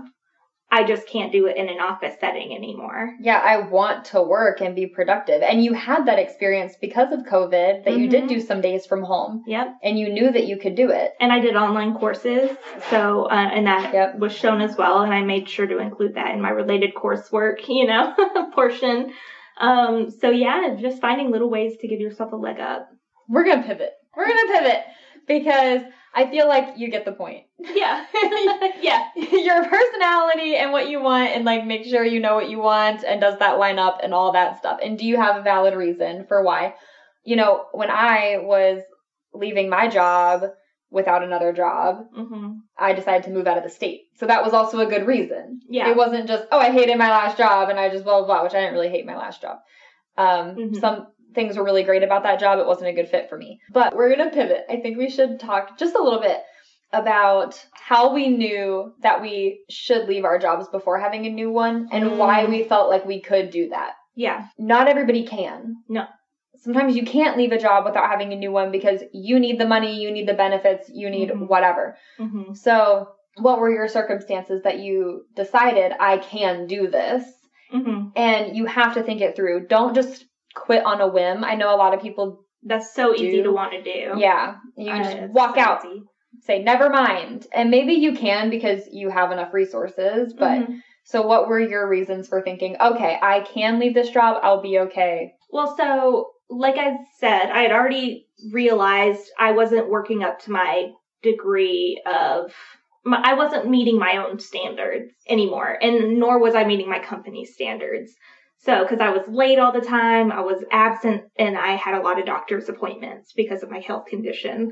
[0.76, 3.14] I just can't do it in an office setting anymore.
[3.20, 5.44] Yeah, I want to work and be productive.
[5.44, 8.28] And you had that experience because of COVID that you did Mhm.
[8.30, 9.68] do some days from home Yep.
[9.84, 11.14] and you knew that you could do it.
[11.22, 12.50] And I did online courses,
[12.90, 14.18] so uh, and that Yep.
[14.18, 15.02] was shown as well.
[15.04, 18.16] And I made sure to include that in my related coursework, you know,
[18.56, 19.14] portion.
[19.60, 22.90] Um, so yeah, just finding little ways to give yourself a leg up.
[23.30, 23.92] We're going to pivot.
[24.18, 24.80] We're going to pivot
[25.28, 25.82] because
[26.16, 27.46] I feel like you get the point.
[27.58, 28.06] Yeah,
[28.82, 32.60] yeah, Your personality and what you want and like make sure you know what you
[32.60, 34.80] want and does that line up and all that stuff.
[34.84, 36.76] And do you have a valid reason for why?
[37.24, 38.84] You know, when I was
[39.34, 40.44] leaving my job
[40.92, 44.02] without another job, hmm I decided to move out of the state.
[44.18, 45.62] So that was also a good reason.
[45.70, 45.90] Yeah.
[45.90, 48.44] It wasn't just, oh, I hated my last job and I just blah, blah, blah,
[48.44, 49.58] which I didn't really hate my last job.
[50.18, 50.80] Um, Mhm.
[50.80, 52.60] Some things were really great about that job.
[52.60, 53.60] It wasn't a good fit for me.
[53.72, 54.66] But we're going to pivot.
[54.70, 56.42] I think we should talk just a little bit
[56.92, 61.90] about how we knew that we should leave our jobs before having a new one
[61.92, 62.18] and Mm.
[62.18, 63.94] why we felt like we could do that.
[64.16, 65.78] yeah, Not everybody can.
[65.90, 66.06] No.
[66.58, 69.66] Sometimes you can't leave a job without having a new one because you need the
[69.68, 71.48] money, you need the benefits, you need Mhm.
[71.50, 71.98] whatever.
[72.18, 73.08] hmm So,
[73.42, 77.24] what were your circumstances that you decided I can do this?
[77.72, 79.66] hmm And you have to think it through.
[79.66, 81.44] Don't just quit on a whim.
[81.44, 84.20] I know a lot of people, That's so easy to want to do.
[84.20, 86.04] yeah, you Uh, just walk so out, easy.
[86.42, 90.34] say never mind, and maybe you can because you have enough resources.
[90.34, 90.82] But Mhm.
[91.04, 94.80] so, what were your reasons for thinking, okay, I can leave this job, I'll be
[94.80, 95.34] okay?
[95.52, 100.92] Well, so like I said, I had already realized I wasn't working up to my
[101.22, 102.54] degree of.
[103.06, 107.54] My, I wasn't meeting my own standards anymore, and nor was I meeting my company's
[107.54, 108.16] standards.
[108.66, 112.02] So, because I was late all the time, I was absent, and I had a
[112.02, 114.72] lot of doctor's appointments because of my health condition.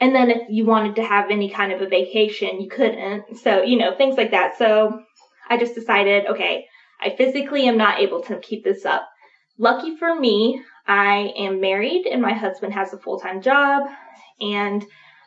[0.00, 3.38] And then if you wanted to have any kind of a vacation, you couldn't.
[3.38, 4.56] So, you know, things like that.
[4.56, 5.02] So,
[5.50, 6.66] I just decided, okay,
[7.00, 9.08] I physically am not able to keep this up.
[9.58, 13.88] Lucky for me, I am married and my husband has a full time job.
[14.40, 14.84] And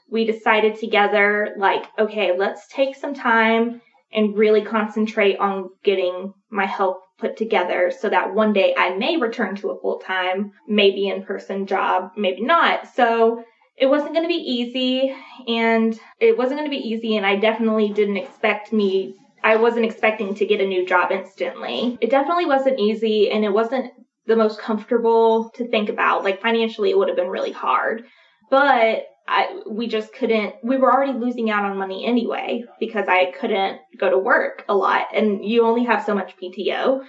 [0.09, 3.81] we decided together, like, okay, let's take some time
[4.13, 9.17] and really concentrate on getting my health put together so that one day I may
[9.17, 12.87] return to a full time, maybe in person job, maybe not.
[12.93, 13.43] So
[13.77, 15.15] it wasn't going to be easy
[15.47, 17.15] and it wasn't going to be easy.
[17.15, 21.97] And I definitely didn't expect me I wasn't expecting to get a new job instantly.
[22.01, 23.91] It definitely wasn't easy and it wasn't
[24.27, 26.23] the most comfortable to think about.
[26.23, 28.03] Like financially, it would have been really hard.
[28.49, 33.31] But I, we just couldn't, we were already losing out on money anyway because I
[33.31, 37.01] couldn't go to work a lot and you only have so much PTO.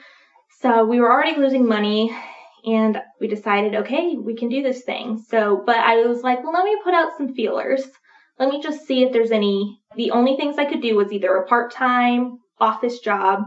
[0.61, 2.15] So we were already losing money
[2.65, 5.23] and we decided, okay, we can do this thing.
[5.29, 7.85] So, but I was like, well, let me put out some feelers.
[8.39, 9.81] Let me just see if there's any.
[9.97, 13.43] The only things I could do was either a part time office job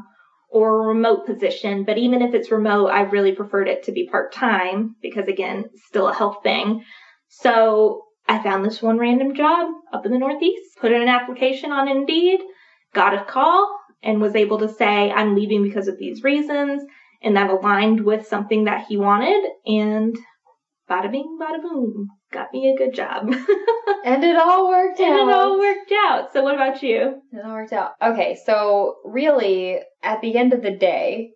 [0.49, 1.85] or a remote position.
[1.85, 5.65] But even if it's remote, I really preferred it to be part time because, again,
[5.87, 6.83] still a health thing.
[7.29, 11.71] So I found this one random job up in the Northeast, put in an application
[11.71, 12.39] on Indeed,
[12.93, 16.83] got a call, and was able to say, I'm leaving because of these reasons.
[17.21, 19.43] And that aligned with something that he wanted.
[19.65, 20.15] And
[20.89, 23.33] bada bing, bada boom, got me a good job.
[24.05, 25.19] And it all worked and out.
[25.21, 26.31] And it all worked out.
[26.31, 27.21] So, what about you?
[27.31, 27.93] It all worked out.
[27.99, 31.31] Okay, so really, at the end of the day,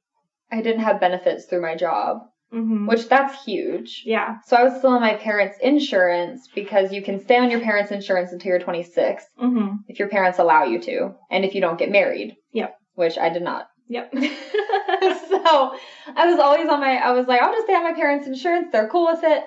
[0.52, 2.19] I didn't have benefits through my job,
[2.54, 2.88] Mm-hmm.
[2.88, 4.02] which that's huge.
[4.06, 4.38] yeah.
[4.48, 7.92] So I was still on my parents' insurance because you can stay on your parents'
[7.92, 9.76] insurance until you're 26 Mm-hmm.
[9.88, 12.36] if your parents allow you to, and if you don't get married.
[12.54, 12.76] Yep.
[12.96, 13.68] Which I did not.
[13.88, 14.12] Yep.
[14.14, 15.74] so
[16.16, 18.70] I was always on my, I was like, I'll just stay on my parents' insurance.
[18.72, 19.44] They're cool with it.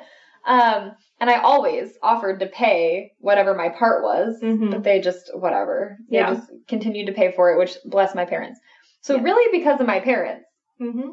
[0.46, 4.70] Um, and I always offered to pay whatever my part was, Mhm.
[4.70, 5.96] but they just, whatever.
[6.10, 6.34] They Yeah.
[6.34, 8.58] just continued to pay for it, which bless my parents.
[9.02, 9.22] So Yeah.
[9.22, 10.46] really because of my parents,
[10.80, 11.10] mm-hmm.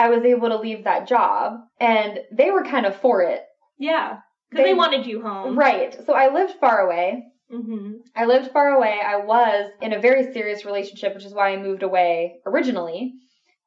[0.00, 3.42] I was able to leave that job and they were kind of for it.
[3.78, 4.18] Yeah.
[4.50, 5.58] Because they, They- wanted you home.
[5.58, 5.92] Right.
[6.06, 7.24] So I lived far away.
[7.52, 7.92] Mm-hmm.
[8.16, 8.94] I lived far away.
[9.04, 13.12] I was in a very serious relationship, which is why I moved away originally.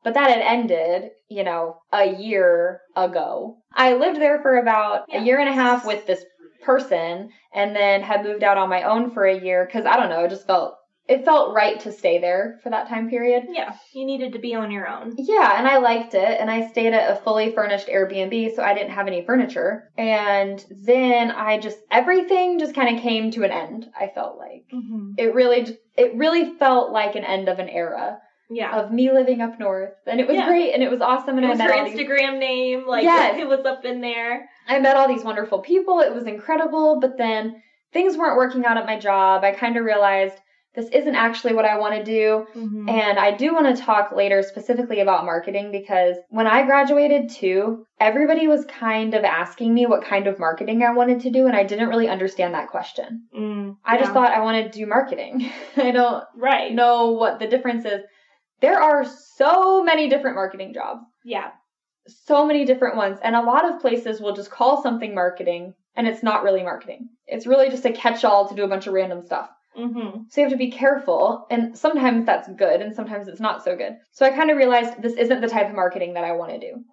[0.04, 3.58] But that had ended, you know, a year ago.
[3.74, 5.22] I lived there for about Yeah.
[5.22, 6.24] a year and a half with this
[6.64, 10.10] person and then had moved out on my own for a year cuz I don't
[10.10, 10.76] know, it just felt
[11.08, 13.44] it felt right to stay there for that time period.
[13.50, 13.74] Yeah.
[13.94, 15.16] You needed to be on your own.
[15.18, 18.74] Yeah, and I liked it, and I stayed at a fully furnished Airbnb, so I
[18.74, 19.90] didn't have any furniture.
[19.98, 23.88] And then I just everything just kind of came to an end.
[24.00, 25.12] I felt like Mm-hmm.
[25.18, 28.80] it really, it really felt like an end of an era Yeah.
[28.80, 30.48] of me living up north, and it was Yeah.
[30.48, 32.88] great, and it was awesome, and it I was met her all these, Instagram name.
[32.88, 33.38] Like, Yes.
[33.40, 34.48] it was up in there.
[34.70, 36.00] I met all these wonderful people.
[36.00, 37.62] It was incredible, but then
[37.92, 39.44] things weren't working out at my job.
[39.44, 40.40] I kind of realized
[40.76, 42.48] this isn't actually what I want to do.
[42.56, 42.90] Mm-hmm.
[42.90, 47.86] And I do want to talk later specifically about marketing because when I graduated too,
[48.00, 51.56] everybody was kind of asking me what kind of marketing I wanted to do, and
[51.56, 53.28] I didn't really understand that question.
[53.38, 55.50] mm, I just thought I wanted to do marketing.
[55.78, 56.74] I don't Right.
[56.74, 58.02] know what the difference is.
[58.62, 59.06] There are
[59.38, 61.52] so many different marketing jobs, Yeah.
[62.08, 66.08] so many different ones, and a lot of places will just call something marketing, and
[66.08, 67.10] it's not really marketing.
[67.28, 69.50] It's really just a catch all to do a bunch of random stuff.
[69.78, 70.24] Mm-hmm.
[70.30, 73.76] So you have to be careful, and sometimes that's good, and sometimes it's not so
[73.76, 73.98] good.
[74.12, 76.60] So I kind of realized this isn't the type of marketing that I want to
[76.60, 76.84] do.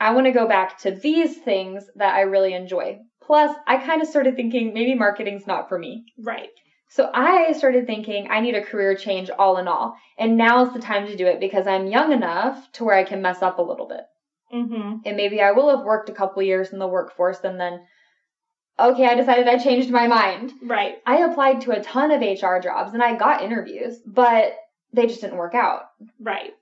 [0.00, 2.98] I want to go back to these things that I really enjoy.
[3.22, 6.04] Plus, I kind of started thinking maybe marketing's not for me.
[6.18, 6.50] Right.
[6.90, 10.72] So I started thinking I need a career change all in all, and now is
[10.72, 13.58] the time to do it because I'm young enough to where I can mess up
[13.58, 14.00] a little bit.
[14.54, 15.00] Mm-hmm.
[15.04, 17.80] And maybe I will have worked a couple years in the workforce, and then,
[18.78, 20.52] okay, I decided I changed my mind.
[20.62, 20.96] Right.
[21.06, 24.56] I applied to a ton of HR jobs and I got interviews, but
[24.92, 25.90] they just didn't work out.
[26.20, 26.52] Right.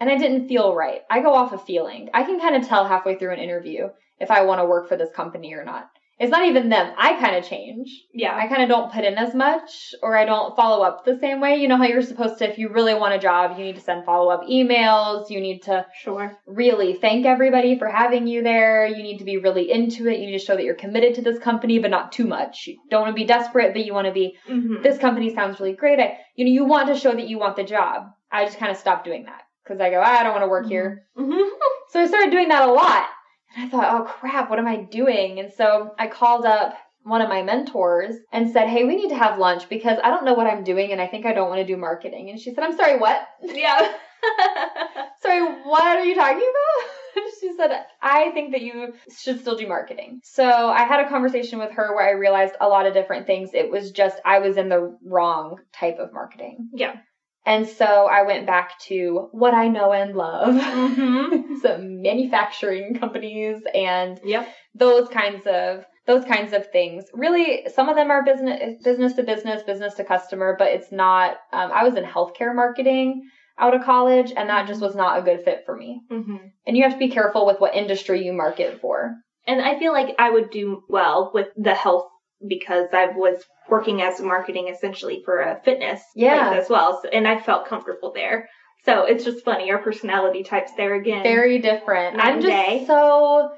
[0.00, 1.02] And I didn't feel right.
[1.10, 2.10] I go off a feeling.
[2.14, 3.88] I can kind of tell halfway through an interview
[4.20, 5.88] if I want to work for this company or not.
[6.18, 6.92] It's not even them.
[6.96, 7.88] I kind of change.
[8.12, 8.36] Yeah.
[8.36, 11.40] I kind of don't put in as much or I don't follow up the same
[11.40, 11.56] way.
[11.56, 13.80] You know how you're supposed to, if you really want a job, you need to
[13.80, 15.28] send follow up emails.
[15.30, 16.36] You need to Sure.
[16.46, 18.86] really thank everybody for having you there.
[18.86, 20.20] You need to be really into it.
[20.20, 22.66] You need to show that you're committed to this company, but not too much.
[22.68, 24.82] You don't want to be desperate, but you want to be, Mm-hmm.
[24.82, 25.98] this company sounds really great.
[25.98, 28.04] I, you know, you want to show that you want the job.
[28.30, 30.66] I just kind of stopped doing that because I go, I don't want to work
[30.66, 31.06] here.
[31.16, 31.48] hmm
[31.90, 33.06] So I started doing that a lot.
[33.54, 35.38] And I thought, oh crap, what am I doing?
[35.40, 39.16] And so I called up one of my mentors and said, hey, we need to
[39.16, 41.60] have lunch because I don't know what I'm doing and I think I don't want
[41.60, 42.30] to do marketing.
[42.30, 43.26] And she said, I'm sorry, what?
[43.42, 43.78] Yeah.
[45.22, 47.24] sorry, what are you talking about?
[47.40, 50.20] she said, I think that you should still do marketing.
[50.24, 53.50] So I had a conversation with her where I realized a lot of different things.
[53.52, 56.70] It was just I was in the wrong type of marketing.
[56.72, 56.96] yeah.
[57.46, 60.54] And so I went back to what I know and love.
[60.54, 61.56] Mm-hmm.
[61.62, 64.48] Some manufacturing companies and Yep.
[64.74, 67.04] those kinds of those kinds of things.
[67.14, 71.36] Really, some of them are business business to business, business to customer, but it's not.
[71.52, 73.28] Um, I was in healthcare marketing
[73.58, 76.02] out of college, and that just was not a good fit for me.
[76.10, 76.36] Mm-hmm.
[76.66, 79.14] And you have to be careful with what industry you market for.
[79.46, 82.06] And I feel like I would do well with the health
[82.48, 86.48] because I was working as marketing essentially for a fitness Yeah.
[86.48, 87.00] place as well.
[87.02, 88.48] So, and I felt comfortable there.
[88.84, 89.70] So it's just funny.
[89.70, 91.22] Our personality types there again.
[91.22, 92.20] Very different.
[92.20, 92.84] I'm just day.
[92.86, 93.50] so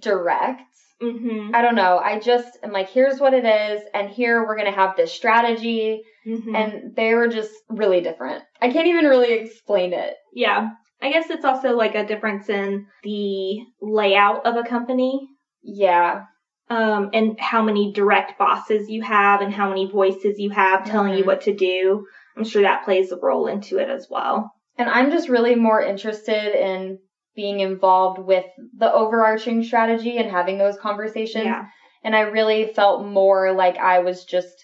[0.00, 0.62] direct.
[1.02, 1.54] Mm-hmm.
[1.54, 1.98] I don't know.
[1.98, 6.02] I just am like, here's what it is, and here we're gonna have this strategy.
[6.26, 6.54] Mm-hmm.
[6.54, 8.42] And they were just really different.
[8.60, 10.14] I can't even really explain it.
[10.34, 10.70] yeah.
[11.00, 15.28] I guess it's also like a difference in the layout of a company.
[15.62, 16.24] Yeah.
[16.70, 21.14] Um, and how many direct bosses you have and how many voices you have telling
[21.14, 21.26] you Mhm.
[21.26, 22.06] what to do.
[22.36, 24.50] I'm sure that plays a role into it as well.
[24.76, 26.98] And I'm just really more interested in
[27.34, 28.44] being involved with
[28.76, 31.46] the overarching strategy and having those conversations.
[31.46, 31.64] Yeah.
[32.04, 34.54] And I really felt more like I was just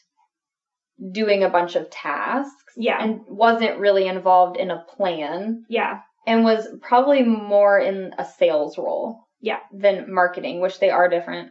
[1.13, 3.03] doing a bunch of tasks Yeah.
[3.03, 6.01] and wasn't really involved in a plan yeah.
[6.27, 9.21] and was probably more in a sales role.
[9.41, 9.61] Yeah.
[9.73, 11.51] Than marketing, which they are different.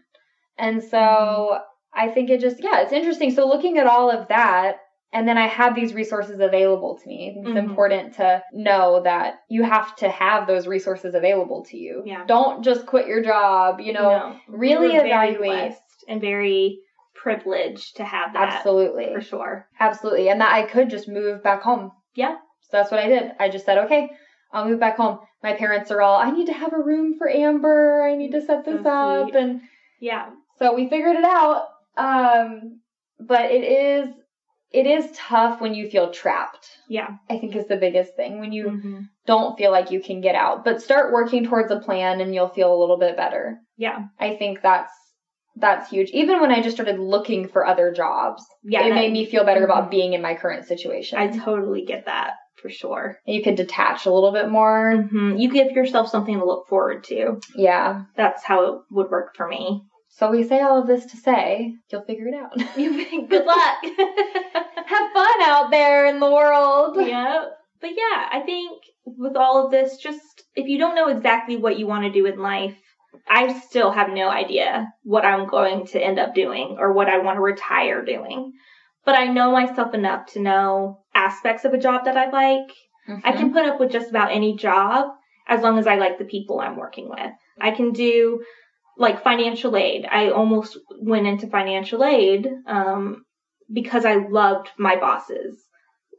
[0.57, 1.61] And so Mhm.
[1.95, 3.31] I think it just, yeah, it's interesting.
[3.31, 4.77] So looking at all of that,
[5.11, 7.35] and then I had these resources available to me.
[7.37, 7.55] It's Mhm.
[7.57, 12.01] important to know that you have to have those resources available to you.
[12.03, 12.23] Yeah.
[12.25, 14.09] Don't just quit your job, you know.
[14.09, 14.35] No.
[14.47, 15.75] really We were very evaluate-
[16.07, 16.79] and very
[17.15, 18.53] privileged to have that.
[18.55, 19.13] Absolutely.
[19.13, 19.67] For sure.
[19.79, 20.29] Absolutely.
[20.29, 21.91] And that I could just move back home.
[22.15, 22.35] Yeah.
[22.61, 23.33] So that's what I did.
[23.39, 24.09] I just said, okay,
[24.51, 25.19] I'll move back home.
[25.43, 28.01] My parents are all, I need to have a room for Amber.
[28.03, 29.35] I need to set this So up.
[29.35, 29.61] And
[29.99, 30.31] Yeah.
[30.59, 31.63] So we figured it out.
[31.97, 32.79] Um,
[33.19, 34.09] but it is,
[34.71, 36.67] it is tough when you feel trapped.
[36.89, 37.09] Yeah.
[37.29, 40.35] I think is the biggest thing when you hmm don't feel like you can get
[40.35, 40.65] out.
[40.65, 43.57] But start working towards a plan and you'll feel a little bit better.
[43.77, 43.99] Yeah.
[44.19, 44.91] I think that's
[45.55, 46.09] that's huge.
[46.09, 48.81] Even when I just started looking for other jobs, Yeah.
[48.85, 49.91] it that- made me feel better about Mhm.
[49.91, 51.19] being in my current situation.
[51.19, 53.17] I totally get that for sure.
[53.25, 54.91] you could detach a little bit more.
[55.09, 57.39] hmm You give yourself something to look forward to.
[57.55, 58.01] Yeah.
[58.17, 59.83] That's how it would work for me.
[60.15, 62.77] So we say all of this to say you'll figure it out.
[62.77, 63.77] You Good luck.
[64.85, 66.97] Have fun out there in the world.
[66.99, 67.45] yeah.
[67.81, 71.77] But yeah, I think with all of this, just if you don't know exactly what
[71.77, 72.75] you want to do in life,
[73.27, 77.17] I still have no idea what I'm going to end up doing or what I
[77.17, 78.53] want to retire doing.
[79.05, 82.71] But I know myself enough to know aspects of a job that I like.
[83.25, 83.37] I Mhm.
[83.37, 85.09] can put up with just about any job
[85.47, 87.31] as long as I like the people I'm working with.
[87.59, 88.41] I can do
[88.97, 90.05] like financial aid.
[90.09, 93.23] I almost went into financial aid um,
[93.71, 95.57] because I loved my bosses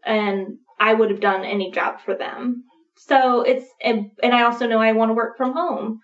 [0.05, 2.65] and I would have done any job for them.
[2.97, 6.01] So it's, and, I also know I want to work from home.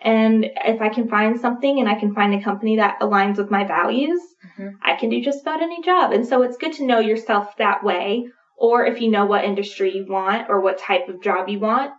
[0.00, 3.50] And if I can find something and I can find a company that aligns with
[3.50, 4.20] my values,
[4.58, 4.74] Mhm.
[4.82, 6.12] I can do just about any job.
[6.12, 8.26] And so it's good to know yourself that way.
[8.58, 11.92] Or if you know what industry you want or what type of job you want,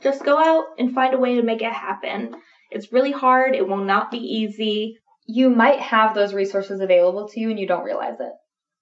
[0.00, 2.34] just go out and find a way to make it happen.
[2.74, 3.54] It's really hard.
[3.54, 4.98] It will not be easy.
[5.26, 8.32] You might have those resources available to you and you don't realize it.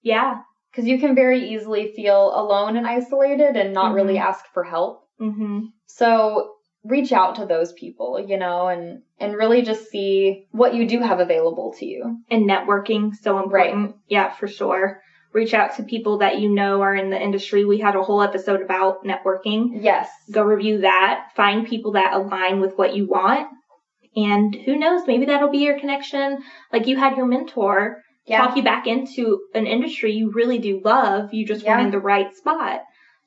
[0.01, 0.39] Yeah.
[0.71, 4.21] Because you can very easily feel alone and isolated and not really Mhm.
[4.21, 5.01] ask for help.
[5.19, 6.49] hmm So
[6.83, 10.99] reach out to those people, you know, and and really just see what you do
[10.99, 12.17] have available to you.
[12.29, 13.85] And networking, so important.
[13.85, 13.95] Right.
[14.09, 14.99] Yeah, for sure.
[15.33, 17.63] Reach out to people that you know are in the industry.
[17.63, 19.69] We had a whole episode about networking.
[19.81, 20.09] Yes.
[20.31, 21.29] Go review that.
[21.35, 23.47] Find people that align with what you want.
[24.15, 26.43] And who knows, maybe that'll be your connection.
[26.71, 28.37] Like you had your mentor Yeah.
[28.45, 31.33] talk you back into an industry you really do love.
[31.33, 31.75] You just Yeah.
[31.75, 32.81] weren't in the right spot.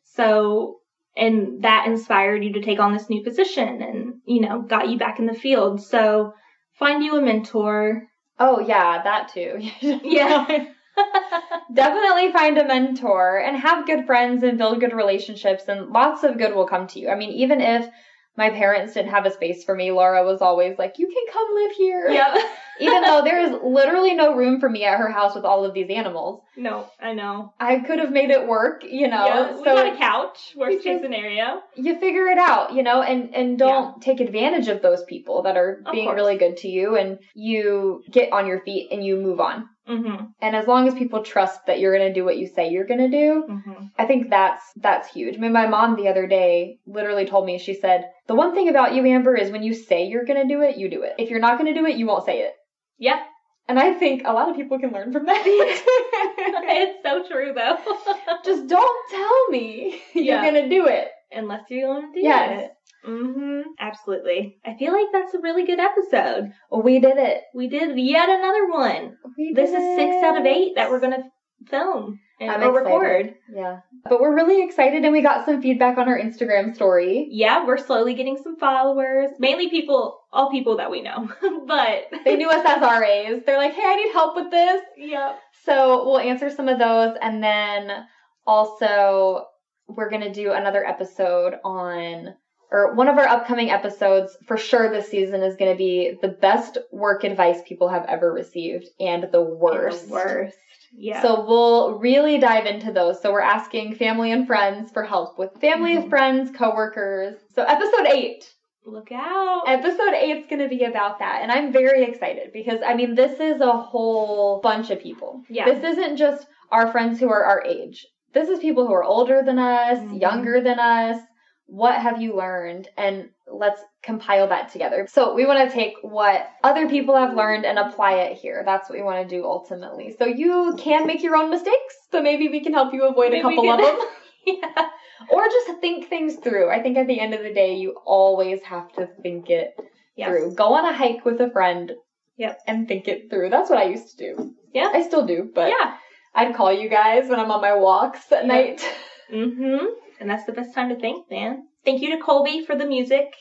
[0.05, 0.78] So,
[1.16, 4.99] and that inspired you to take on this new position and, you know, got you
[4.99, 5.82] back in the field.
[5.82, 6.32] So
[6.78, 8.09] find you a mentor,
[8.39, 9.59] Oh yeah, that too.
[10.05, 10.66] Yeah.
[11.72, 16.39] Definitely find a mentor and have good friends and build good relationships and lots of
[16.39, 17.09] good will come to you.
[17.09, 17.89] I mean, even if
[18.37, 21.55] my parents didn't have a space for me, Laura was always like, "You can come
[21.55, 22.37] live here." yep.
[22.80, 25.72] even though there is literally no room for me at her house with all of
[25.72, 26.43] these animals.
[26.59, 27.55] No, I know.
[27.59, 29.26] I could have made it work, you know.
[29.26, 30.53] yeah, we so got a couch.
[30.57, 31.62] Worst case scenario.
[31.74, 35.57] you figure it out, you know, and and don't take advantage of those people that
[35.57, 36.16] are Of being course.
[36.16, 39.68] really good to you and you get on your feet and you move on.
[39.89, 40.24] Mm-hmm.
[40.41, 42.87] And as long as people trust that you're going to do what you say you're
[42.87, 43.84] going to do, Mm-hmm.
[43.99, 45.37] I think that's that's huge.
[45.37, 48.68] I mean, my mom the other day literally told me she said, "The one thing
[48.68, 51.14] about you, Amber, is when you say you're going to do it, you do it.
[51.18, 52.53] If you're not going to do it, you won't say it."
[52.99, 53.22] Yeah.
[53.68, 55.43] And I think a lot of people can learn from that.
[55.47, 57.78] it's so true though.
[58.45, 61.09] Just don't tell me you're going to do it.
[61.32, 62.64] Unless you're going to do Yes.
[62.64, 62.70] it.
[63.09, 63.62] Mm-hmm.
[63.80, 64.59] Absolutely.
[64.64, 66.53] I feel like that's a really good episode.
[66.72, 67.43] We did it.
[67.55, 69.16] We did yet another one.
[69.37, 71.24] We This did is six out of eight that we're gonna
[71.68, 72.95] film and I'm or excited.
[73.01, 73.34] record.
[73.53, 73.80] Yeah.
[74.05, 77.28] But we're really excited and we got some feedback on our Instagram story.
[77.30, 79.30] Yeah, we're slowly getting some followers.
[79.39, 81.30] Mainly people, all people that we know.
[81.66, 83.43] but They knew us as RAs.
[83.47, 84.82] They're like, hey, I need help with this.
[84.99, 85.39] Yep.
[85.64, 88.05] So we'll answer some of those and then
[88.47, 89.47] also
[89.89, 92.34] we're going to do another episode on
[92.71, 96.29] or one of our upcoming episodes for sure this season is going to be the
[96.29, 100.09] best work advice people have ever received and the worst.
[100.09, 100.57] The worst.
[100.99, 101.21] Yeah.
[101.23, 103.21] So we'll really dive into those.
[103.21, 106.09] So we're asking family and friends for help with family, Mhm.
[106.09, 107.37] friends, coworkers.
[107.55, 108.53] So episode 8
[108.85, 109.64] look out.
[109.67, 111.41] Episode 8 is going to be about that.
[111.43, 115.43] And I'm very excited because, I mean, this is a whole bunch of people.
[115.51, 115.64] Yeah.
[115.64, 118.07] This isn't just our friends who are our age.
[118.33, 120.21] This is people who are older than us, Mhm.
[120.21, 121.21] younger than us.
[121.67, 122.89] What have you learned?
[122.97, 125.07] And let's compile that together.
[125.11, 128.62] So we want to take what other people have learned and apply it here.
[128.64, 130.14] That's what we want to do ultimately.
[130.17, 131.95] So you can make your own mistakes.
[132.12, 133.99] So maybe we can help you avoid Maybe a couple of them.
[134.47, 134.89] yeah.
[135.31, 136.71] or just think things through.
[136.71, 139.77] I think at the end of the day, you always have to think it
[140.17, 140.29] Yes.
[140.29, 140.55] through.
[140.55, 141.93] Go on a hike with a friend.
[142.39, 142.61] Yep.
[142.67, 143.51] And think it through.
[143.51, 144.55] That's what I used to do.
[144.73, 144.91] Yeah.
[144.95, 145.97] I still do, but yeah.
[146.35, 148.47] I'd call you guys when I'm on my walks at Yep.
[148.47, 148.95] night.
[149.33, 149.87] Mm-hmm.
[150.20, 151.66] And that's the best time to think, man.
[151.85, 153.33] Thank you to Colby for the music.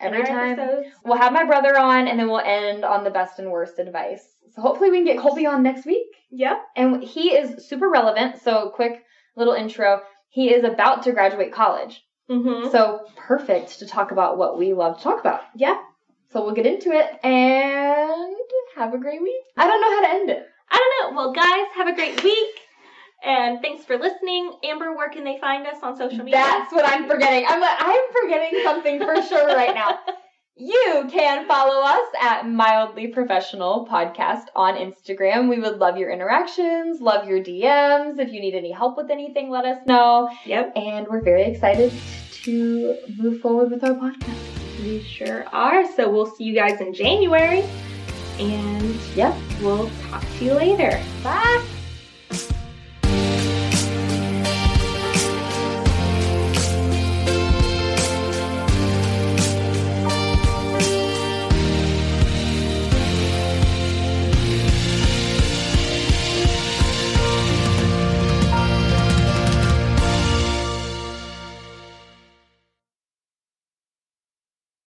[0.00, 0.58] Every time.
[0.58, 0.88] episodes.
[1.04, 4.26] We'll have my brother on and then we'll end on the best and worst advice.
[4.54, 6.06] So hopefully we can get Colby on next week.
[6.30, 6.58] Yep.
[6.76, 8.42] And he is super relevant.
[8.42, 9.02] So quick
[9.36, 10.00] little intro.
[10.28, 12.02] He is about to graduate college.
[12.28, 12.70] Mm-hmm.
[12.70, 15.42] So perfect to talk about what we love to talk about.
[15.54, 15.80] yeah.
[16.32, 18.34] So we'll get into it and
[18.74, 19.40] have a great week.
[19.56, 20.46] I don't know how to end it.
[20.68, 21.16] I don't know.
[21.16, 22.48] Well, guys, have a great week.
[23.22, 24.52] And thanks for listening.
[24.64, 26.32] Amber, where can they find us on social media?
[26.34, 27.44] That's what I'm forgetting.
[27.48, 29.98] I'm I'm forgetting something for sure right now.
[30.56, 35.48] You can follow us at Mildly Professional Podcast on Instagram.
[35.48, 38.20] We would love your interactions, love your DMs.
[38.20, 40.30] If you need any help with anything, let us know.
[40.46, 40.74] Yep.
[40.76, 41.92] And we're very excited
[42.44, 44.36] to move forward with our podcast.
[44.80, 45.90] We sure are.
[45.96, 47.64] So we'll see you guys in January.
[48.38, 49.36] And Yeah.
[49.60, 51.02] we'll talk to you later.
[51.24, 51.64] Bye.